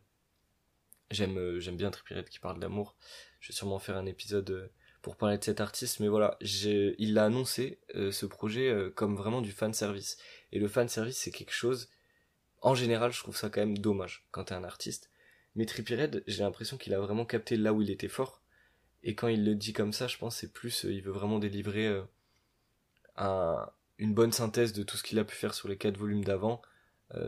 J'aime, 1.11 1.37
euh, 1.37 1.59
j'aime 1.59 1.77
bien 1.77 1.91
Trippie 1.91 2.15
Red 2.15 2.29
qui 2.29 2.39
parle 2.39 2.59
d'amour. 2.59 2.95
Je 3.39 3.49
vais 3.49 3.55
sûrement 3.55 3.79
faire 3.79 3.97
un 3.97 4.05
épisode 4.05 4.49
euh, 4.49 4.67
pour 5.01 5.15
parler 5.15 5.37
de 5.37 5.43
cet 5.43 5.61
artiste, 5.61 5.99
mais 5.99 6.07
voilà, 6.07 6.37
il 6.41 7.17
a 7.19 7.25
annoncé 7.25 7.79
ce 7.93 8.25
projet 8.25 8.75
comme 8.95 9.15
vraiment 9.15 9.43
du 9.43 9.51
fan 9.51 9.71
service. 9.71 10.17
Et 10.51 10.57
le 10.57 10.67
fan 10.67 10.89
service, 10.89 11.17
c'est 11.17 11.29
quelque 11.29 11.53
chose, 11.53 11.89
en 12.63 12.73
général, 12.73 13.11
je 13.13 13.19
trouve 13.19 13.37
ça 13.37 13.51
quand 13.51 13.59
même 13.59 13.77
dommage 13.77 14.25
quand 14.31 14.45
t'es 14.45 14.55
un 14.55 14.63
artiste. 14.63 15.11
Mais 15.53 15.67
Trippie 15.67 15.95
Red, 15.95 16.23
j'ai 16.25 16.41
l'impression 16.41 16.77
qu'il 16.77 16.95
a 16.95 16.99
vraiment 16.99 17.23
capté 17.23 17.55
là 17.55 17.71
où 17.71 17.83
il 17.83 17.91
était 17.91 18.07
fort. 18.07 18.41
Et 19.05 19.15
quand 19.15 19.27
il 19.29 19.45
le 19.45 19.55
dit 19.55 19.71
comme 19.71 19.93
ça, 19.93 20.07
je 20.07 20.17
pense 20.17 20.35
c'est 20.37 20.51
plus, 20.51 20.83
il 20.83 21.01
veut 21.01 21.11
vraiment 21.11 21.39
délivrer 21.39 22.03
un, 23.15 23.69
une 23.97 24.13
bonne 24.13 24.33
synthèse 24.33 24.73
de 24.73 24.83
tout 24.83 24.97
ce 24.97 25.03
qu'il 25.03 25.19
a 25.19 25.23
pu 25.23 25.35
faire 25.35 25.53
sur 25.53 25.69
les 25.69 25.77
quatre 25.77 25.97
volumes 25.97 26.25
d'avant, 26.25 26.61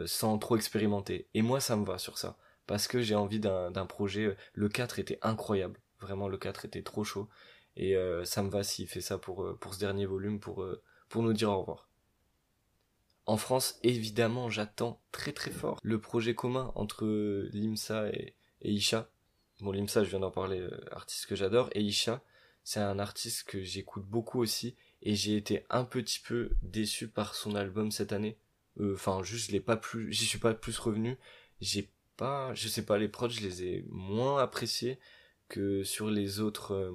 sans 0.06 0.38
trop 0.38 0.58
expérimenter. 0.58 1.28
Et 1.34 1.42
moi, 1.42 1.60
ça 1.60 1.76
me 1.78 1.86
va 1.86 1.98
sur 1.98 2.18
ça. 2.18 2.38
Parce 2.66 2.88
que 2.88 3.02
j'ai 3.02 3.16
envie 3.16 3.40
d'un 3.40 3.86
projet. 3.86 4.36
Le 4.54 4.70
4 4.70 5.00
était 5.00 5.20
incroyable. 5.22 5.80
Vraiment, 6.02 6.28
le 6.28 6.38
4 6.38 6.66
était 6.66 6.82
trop 6.82 7.04
chaud. 7.04 7.30
Et 7.76 7.96
ça 8.26 8.42
me 8.44 8.50
va 8.50 8.64
s'il 8.64 8.88
fait 8.88 9.02
ça 9.02 9.18
pour, 9.18 9.58
pour 9.60 9.76
ce 9.76 9.80
dernier 9.80 10.08
volume, 10.08 10.40
pour, 10.40 10.66
pour 11.10 11.24
nous 11.24 11.34
dire 11.34 11.52
au 11.52 11.60
revoir. 11.60 11.88
En 13.28 13.36
France, 13.36 13.78
évidemment, 13.84 14.50
j'attends 14.50 15.02
très 15.12 15.34
très 15.34 15.52
fort 15.52 15.80
le 15.84 16.00
projet 16.00 16.34
commun 16.34 16.72
entre 16.76 17.06
Limsa 17.52 18.08
et, 18.10 18.36
Isha. 18.62 19.10
Bon, 19.60 19.72
Limsa, 19.72 20.04
je 20.04 20.10
viens 20.10 20.20
d'en 20.20 20.32
parler, 20.32 20.60
euh, 20.60 20.80
artiste 20.92 21.26
que 21.26 21.36
j'adore, 21.36 21.70
et 21.74 21.82
Isha, 21.82 22.22
c'est 22.64 22.80
un 22.80 23.00
artiste 23.00 23.48
que 23.48 23.62
j'écoute 23.62 24.06
beaucoup 24.06 24.40
aussi, 24.40 24.76
et 25.02 25.16
j'ai 25.16 25.36
été 25.36 25.66
un 25.70 25.84
petit 25.84 26.20
peu 26.20 26.52
déçu 26.62 27.08
par 27.08 27.36
son 27.36 27.56
album 27.56 27.92
cette 27.92 28.14
année. 28.14 28.38
Euh, 28.80 28.94
enfin, 28.94 29.24
juste, 29.24 29.48
je 29.48 29.52
l'ai 29.54 29.60
pas 29.60 29.78
plus, 29.78 30.12
j'y 30.12 30.26
suis 30.26 30.40
pas 30.40 30.54
plus 30.54 30.78
revenu. 30.78 31.18
J'ai 31.62 31.90
pas, 32.18 32.54
je 32.54 32.68
sais 32.68 32.86
pas, 32.86 32.98
les 32.98 33.08
prods, 33.08 33.30
je 33.30 33.42
les 33.42 33.64
ai 33.64 33.86
moins 33.90 34.42
appréciés 34.42 35.00
que 35.50 35.84
sur 35.84 36.10
les 36.10 36.40
autres, 36.40 36.74
euh, 36.74 36.92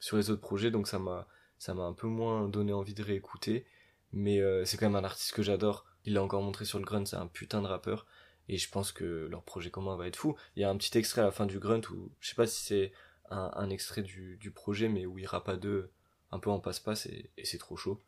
sur 0.00 0.16
les 0.16 0.30
autres 0.30 0.40
projets, 0.40 0.70
donc 0.70 0.88
ça 0.88 0.98
m'a, 0.98 1.26
ça 1.58 1.74
m'a 1.74 1.84
un 1.84 1.92
peu 1.92 2.06
moins 2.06 2.48
donné 2.48 2.72
envie 2.72 2.94
de 2.94 3.02
réécouter 3.02 3.66
mais 4.12 4.40
euh, 4.40 4.64
c'est 4.64 4.76
quand 4.76 4.86
même 4.86 4.96
un 4.96 5.04
artiste 5.04 5.32
que 5.32 5.42
j'adore. 5.42 5.84
Il 6.04 6.14
l'a 6.14 6.22
encore 6.22 6.42
montré 6.42 6.64
sur 6.64 6.78
le 6.78 6.84
Grunt, 6.84 7.04
c'est 7.04 7.16
un 7.16 7.26
putain 7.26 7.62
de 7.62 7.66
rappeur. 7.66 8.06
Et 8.48 8.58
je 8.58 8.68
pense 8.70 8.92
que 8.92 9.26
leur 9.30 9.42
projet 9.42 9.70
commun 9.70 9.96
va 9.96 10.06
être 10.06 10.16
fou. 10.16 10.36
Il 10.54 10.62
y 10.62 10.64
a 10.64 10.70
un 10.70 10.76
petit 10.76 10.96
extrait 10.98 11.20
à 11.20 11.24
la 11.24 11.30
fin 11.30 11.46
du 11.46 11.58
Grunt 11.58 11.80
où, 11.90 12.10
je 12.20 12.28
sais 12.28 12.34
pas 12.34 12.46
si 12.46 12.64
c'est 12.64 12.92
un, 13.30 13.70
extrait 13.70 14.02
du, 14.02 14.52
projet, 14.54 14.88
mais 14.88 15.04
où 15.06 15.18
il 15.18 15.26
rappe 15.26 15.48
à 15.48 15.56
deux, 15.56 15.90
un 16.30 16.38
peu 16.38 16.50
en 16.50 16.60
passe-passe, 16.60 17.06
et, 17.06 17.30
c'est 17.44 17.58
trop 17.58 17.76
chaud. 17.76 18.02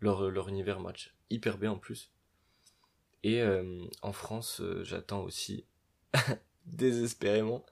Leur, 0.00 0.48
univers 0.48 0.80
match 0.80 1.14
hyper 1.30 1.58
bien 1.58 1.72
en 1.72 1.78
plus. 1.78 2.10
Et 3.22 3.40
euh, 3.40 3.84
en 4.00 4.12
France, 4.12 4.60
euh, 4.60 4.82
j'attends 4.82 5.22
aussi, 5.22 5.64
désespérément, 6.66 7.64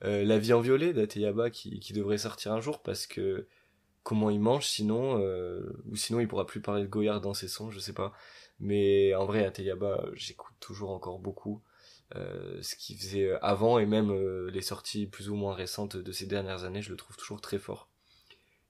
La 0.00 0.38
vie 0.38 0.52
en 0.52 0.60
violet 0.60 0.92
d'Ateyaba 0.92 1.50
qui, 1.50 1.80
qui 1.80 1.92
devrait 1.92 2.18
sortir 2.18 2.52
un 2.52 2.60
jour 2.60 2.82
parce 2.82 3.06
que 3.06 3.48
comment 4.02 4.30
il 4.30 4.40
mange 4.40 4.66
sinon 4.66 5.18
euh, 5.20 5.60
ou 5.86 5.96
sinon 5.96 6.20
il 6.20 6.28
pourra 6.28 6.46
plus 6.46 6.60
parler 6.60 6.82
de 6.82 6.88
Goyard 6.88 7.20
dans 7.20 7.34
ses 7.34 7.48
sons 7.48 7.70
je 7.70 7.78
sais 7.78 7.92
pas 7.92 8.12
mais 8.62 9.14
en 9.14 9.26
vrai 9.26 9.44
Ateyaba 9.44 10.06
j'écoute 10.14 10.54
toujours 10.60 10.90
encore 10.90 11.18
beaucoup 11.18 11.60
euh, 12.14 12.62
ce 12.62 12.74
qu'il 12.76 12.96
faisait 12.96 13.32
avant 13.42 13.78
et 13.78 13.86
même 13.86 14.10
euh, 14.10 14.50
les 14.50 14.62
sorties 14.62 15.06
plus 15.06 15.28
ou 15.28 15.34
moins 15.34 15.54
récentes 15.54 15.96
de 15.96 16.12
ces 16.12 16.26
dernières 16.26 16.64
années 16.64 16.82
je 16.82 16.90
le 16.90 16.96
trouve 16.96 17.16
toujours 17.16 17.40
très 17.40 17.58
fort. 17.58 17.88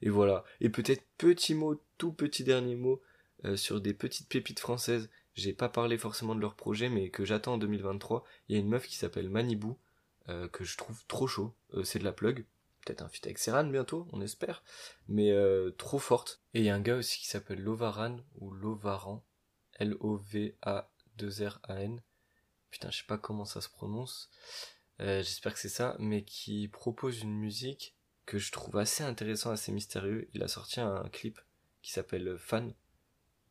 Et 0.05 0.09
voilà. 0.09 0.43
Et 0.61 0.69
peut-être 0.69 1.05
petit 1.17 1.55
mot 1.55 1.81
tout 1.97 2.13
petit 2.13 2.43
dernier 2.43 2.75
mot 2.75 3.01
sur 3.55 3.81
des 3.81 3.95
petites 3.95 4.29
pépites 4.29 4.61
françaises. 4.61 5.11
J'ai 5.35 5.53
pas 5.53 5.69
parlé 5.69 5.97
forcément 5.99 6.35
de 6.35 6.41
leur 6.41 6.55
projet 6.55 6.89
mais 6.89 7.09
que 7.09 7.25
j'attends 7.25 7.55
en 7.55 7.59
2023 7.59 8.25
il 8.49 8.57
y 8.57 8.59
a 8.59 8.61
une 8.61 8.69
meuf 8.69 8.89
qui 8.89 8.97
s'appelle 8.97 9.29
Manibou 9.29 9.79
que 10.27 10.65
je 10.65 10.77
trouve 10.77 11.05
trop 11.07 11.29
chaud. 11.29 11.55
C'est 11.85 12.01
de 12.01 12.05
la 12.05 12.13
plug. 12.13 12.45
Peut-être 12.85 13.03
un 13.03 13.09
feat 13.09 13.27
avec 13.27 13.39
Serran 13.39 13.65
bientôt, 13.65 14.09
on 14.13 14.21
espère, 14.21 14.65
mais 15.09 15.31
euh, 15.31 15.71
trop 15.71 16.01
forte. 16.01 16.41
Et 16.53 16.61
il 16.61 16.65
y 16.65 16.71
a 16.71 16.75
un 16.75 16.81
gars 16.81 16.97
aussi 16.97 17.21
qui 17.21 17.29
s'appelle 17.29 17.63
Lovaran, 17.63 18.17
ou 18.41 18.51
Lovaran, 18.51 19.23
L-O-V-A-2-R-A-N, 19.79 22.03
putain 22.71 22.91
je 22.91 22.99
sais 22.99 23.07
pas 23.07 23.19
comment 23.19 23.45
ça 23.45 23.61
se 23.61 23.69
prononce, 23.69 24.31
euh, 25.01 25.19
j'espère 25.19 25.55
que 25.55 25.61
c'est 25.61 25.69
ça, 25.69 25.97
mais 25.99 26.25
qui 26.25 26.69
propose 26.69 27.21
une 27.21 27.35
musique 27.35 27.97
que 28.27 28.39
je 28.39 28.53
trouve 28.53 28.79
assez 28.79 29.03
intéressant, 29.03 29.51
assez 29.51 29.73
mystérieux. 29.73 30.29
Il 30.33 30.43
a 30.43 30.49
sorti 30.49 30.81
un 30.81 31.09
clip 31.09 31.41
qui 31.83 31.93
s'appelle 31.93 32.39
Fan, 32.39 32.75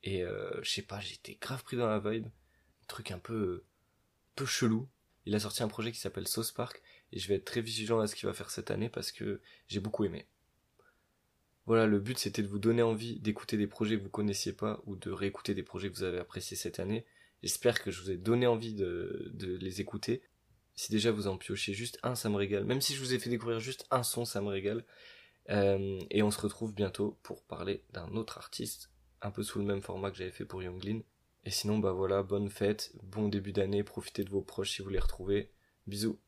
et 0.04 0.24
euh, 0.24 0.62
je 0.64 0.70
sais 0.70 0.82
pas, 0.82 1.00
j'étais 1.00 1.36
grave 1.36 1.64
pris 1.64 1.78
dans 1.78 1.88
la 1.88 2.00
vibe, 2.00 2.28
un 2.28 2.86
truc 2.88 3.12
un 3.12 3.20
peu, 3.20 3.64
un 3.64 4.34
peu 4.36 4.46
chelou. 4.46 4.88
Il 5.26 5.36
a 5.36 5.40
sorti 5.40 5.62
un 5.62 5.68
projet 5.68 5.92
qui 5.92 6.00
s'appelle 6.00 6.28
Sauce 6.28 6.52
Park, 6.52 6.82
et 7.12 7.20
je 7.20 7.28
vais 7.28 7.36
être 7.36 7.46
très 7.46 7.62
vigilant 7.62 8.00
à 8.00 8.08
ce 8.08 8.16
qu'il 8.16 8.28
va 8.28 8.34
faire 8.34 8.50
cette 8.50 8.72
année 8.72 8.90
parce 8.90 9.12
que 9.12 9.42
j'ai 9.68 9.80
beaucoup 9.80 10.06
aimé. 10.06 10.28
Voilà, 11.72 11.88
le 11.88 12.02
but 12.02 12.20
c'était 12.20 12.42
de 12.42 12.50
vous 12.50 12.60
donner 12.60 12.82
envie 12.82 13.18
d'écouter 13.22 13.56
des 13.56 13.66
projets 13.66 13.98
que 13.98 14.04
vous 14.04 14.10
connaissiez 14.10 14.52
pas 14.52 14.84
ou 14.88 14.98
de 14.98 15.10
réécouter 15.10 15.54
des 15.54 15.64
projets 15.64 15.90
que 15.90 15.96
vous 15.96 16.04
avez 16.04 16.20
appréciés 16.20 16.58
cette 16.58 16.82
année. 16.82 17.06
J'espère 17.44 17.82
que 17.82 17.92
je 17.92 18.02
vous 18.02 18.12
ai 18.12 18.18
donné 18.18 18.46
envie 18.46 18.74
de, 18.74 19.32
les 19.62 19.80
écouter. 19.80 20.22
Si 20.76 20.92
déjà 20.92 21.14
vous 21.14 21.28
en 21.28 21.38
piochez 21.38 21.74
juste 21.74 21.98
un, 22.04 22.14
ça 22.14 22.28
me 22.28 22.36
régale. 22.36 22.66
Même 22.66 22.82
si 22.82 22.94
je 22.94 23.00
vous 23.00 23.14
ai 23.14 23.20
fait 23.20 23.30
découvrir 23.30 23.62
juste 23.62 23.88
un 23.90 24.04
son, 24.04 24.26
ça 24.26 24.42
me 24.42 24.50
régale. 24.50 24.84
Euh, 25.50 25.98
et 26.10 26.22
on 26.24 26.30
se 26.30 26.42
retrouve 26.42 26.74
bientôt 26.74 27.18
pour 27.24 27.42
parler 27.42 27.86
d'un 27.92 28.18
autre 28.18 28.38
artiste, 28.38 28.92
un 29.22 29.32
peu 29.32 29.42
sous 29.42 29.60
le 29.60 29.64
même 29.64 29.82
format 29.82 30.12
que 30.12 30.18
j'avais 30.18 30.32
fait 30.32 30.44
pour 30.44 30.62
Younglin. 30.62 31.00
Et 31.46 31.52
sinon, 31.52 31.80
bah 31.80 31.94
voilà, 31.94 32.22
bonne 32.22 32.50
fête, 32.50 32.92
bon 33.02 33.30
début 33.30 33.54
d'année, 33.54 33.86
profitez 33.86 34.26
de 34.26 34.30
vos 34.30 34.42
proches 34.42 34.72
si 34.72 34.82
vous 34.82 34.90
les 34.90 35.00
retrouvez. 35.00 35.54
Bisous. 35.88 36.20